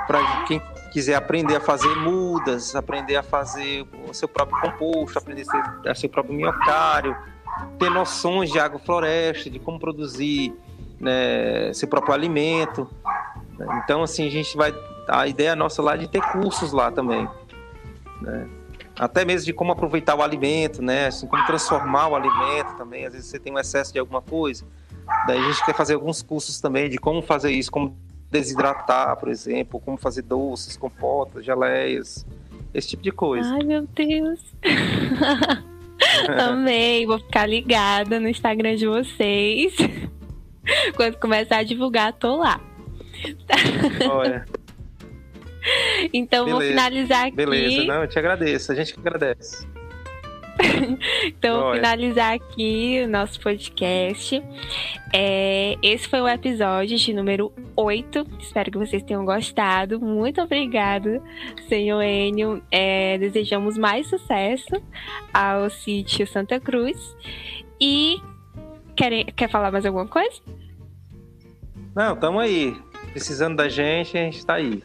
Para 0.06 0.44
quem 0.48 0.62
quiser 0.92 1.16
aprender 1.16 1.56
a 1.56 1.62
fazer 1.62 1.96
mudas, 1.96 2.76
aprender 2.76 3.16
a 3.16 3.24
fazer 3.24 3.88
o 4.06 4.14
seu 4.14 4.28
próprio 4.28 4.60
composto, 4.60 5.18
aprender 5.18 5.46
a 5.50 5.70
ter 5.82 5.96
seu 5.96 6.10
próprio 6.10 6.36
minhocário, 6.36 7.16
ter 7.80 7.90
noções 7.90 8.52
de 8.52 8.60
agrofloresta, 8.60 9.50
de 9.50 9.60
como 9.60 9.80
produzir 9.80 10.54
né, 11.00 11.72
próprio 11.90 12.14
alimento. 12.14 12.90
Então, 13.84 14.04
assim, 14.04 14.28
a 14.28 14.30
gente 14.30 14.56
vai 14.56 14.74
a 15.08 15.28
ideia 15.28 15.56
nossa 15.56 15.82
lá 15.82 15.96
é 15.96 15.98
de 15.98 16.08
ter 16.08 16.22
cursos 16.22 16.74
lá 16.74 16.92
também, 16.92 17.28
né? 18.22 18.48
Até 19.00 19.24
mesmo 19.24 19.46
de 19.46 19.54
como 19.54 19.72
aproveitar 19.72 20.16
o 20.16 20.24
alimento, 20.24 20.82
né? 20.82 21.08
Assim, 21.08 21.28
como 21.28 21.46
transformar 21.46 22.08
o 22.10 22.16
alimento 22.16 22.76
também. 22.78 23.06
Às 23.06 23.14
vezes 23.14 23.30
você 23.30 23.40
tem 23.40 23.54
um 23.54 23.60
excesso 23.60 23.94
de 23.94 24.00
alguma 24.00 24.22
coisa. 24.22 24.66
Daí 25.28 25.38
a 25.38 25.52
gente 25.52 25.64
quer 25.64 25.76
fazer 25.76 25.94
alguns 25.94 26.22
cursos 26.22 26.60
também 26.60 26.90
de 26.90 26.98
como 26.98 27.22
fazer 27.22 27.52
isso, 27.52 27.72
como 27.72 27.96
desidratar, 28.30 29.16
por 29.18 29.30
exemplo, 29.30 29.80
como 29.80 29.98
fazer 29.98 30.24
doces, 30.24 30.76
compotas, 30.76 31.46
geleias, 31.46 32.26
esse 32.74 32.90
tipo 32.90 33.04
de 33.04 33.12
coisa. 33.12 33.54
Ai, 33.54 33.64
meu 33.64 33.88
Deus. 33.88 34.42
Amei, 36.50 37.06
vou 37.06 37.20
ficar 37.20 37.46
ligada 37.46 38.20
no 38.20 38.28
Instagram 38.28 38.76
de 38.76 38.88
vocês. 38.88 39.76
Quando 40.96 41.18
começar 41.18 41.58
a 41.58 41.64
divulgar, 41.64 42.14
tô 42.14 42.38
lá. 42.38 42.60
Olha. 44.10 44.46
Então 46.14 46.46
Beleza. 46.46 46.60
vou 46.60 46.70
finalizar 46.70 47.26
aqui. 47.28 47.36
Beleza, 47.36 47.84
não, 47.86 48.02
eu 48.02 48.08
te 48.08 48.18
agradeço, 48.18 48.72
a 48.72 48.76
gente 48.76 48.94
que 48.94 49.00
agradece. 49.00 49.68
então, 51.26 51.62
vou 51.62 51.74
finalizar 51.74 52.34
aqui 52.34 53.04
o 53.06 53.10
nosso 53.10 53.40
podcast. 53.40 54.42
É, 55.14 55.76
esse 55.82 56.08
foi 56.08 56.20
o 56.22 56.28
episódio 56.28 56.98
de 56.98 57.14
número 57.14 57.52
8. 57.76 58.26
Espero 58.40 58.72
que 58.72 58.78
vocês 58.78 59.04
tenham 59.04 59.24
gostado. 59.24 60.00
Muito 60.00 60.42
obrigada, 60.42 61.22
senhor 61.68 62.02
Enio. 62.02 62.62
É, 62.72 63.18
desejamos 63.18 63.78
mais 63.78 64.08
sucesso 64.08 64.82
ao 65.34 65.70
sítio 65.70 66.26
Santa 66.28 66.60
Cruz. 66.60 66.98
E 67.80 68.20
quer, 68.98 69.24
quer 69.32 69.50
falar 69.50 69.72
mais 69.72 69.86
alguma 69.86 70.08
coisa? 70.08 70.42
Não, 71.96 72.14
estamos 72.14 72.42
aí. 72.42 72.76
Precisando 73.12 73.56
da 73.56 73.70
gente, 73.70 74.18
a 74.18 74.22
gente 74.22 74.38
está 74.38 74.56
aí. 74.56 74.84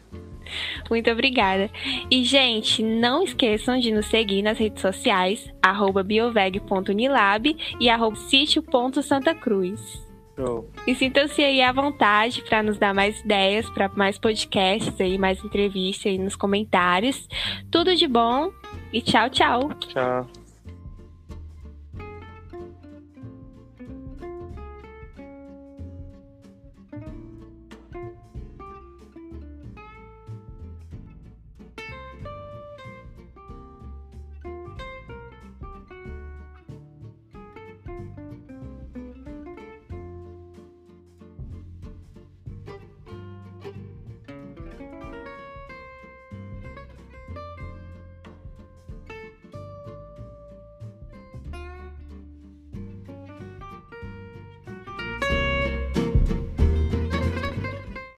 Muito 0.89 1.09
obrigada. 1.09 1.69
E, 2.09 2.23
gente, 2.23 2.83
não 2.83 3.23
esqueçam 3.23 3.79
de 3.79 3.91
nos 3.91 4.05
seguir 4.05 4.41
nas 4.41 4.57
redes 4.57 4.81
sociais, 4.81 5.51
bioveg.unilab 6.05 7.55
e 7.79 7.89
arroba 7.89 8.15
sítio.santacruz. 8.15 10.03
Show. 10.35 10.67
E 10.87 10.95
sintam-se 10.95 11.43
aí 11.43 11.61
à 11.61 11.71
vontade 11.71 12.41
para 12.41 12.63
nos 12.63 12.77
dar 12.77 12.93
mais 12.93 13.19
ideias, 13.21 13.69
para 13.69 13.87
mais 13.89 14.17
podcasts 14.17 14.99
aí, 14.99 15.17
mais 15.17 15.43
entrevistas 15.43 16.07
aí 16.07 16.17
nos 16.17 16.35
comentários. 16.35 17.27
Tudo 17.69 17.95
de 17.95 18.07
bom 18.07 18.51
e 18.91 19.01
tchau, 19.01 19.29
tchau. 19.29 19.69
Tchau. 19.79 20.42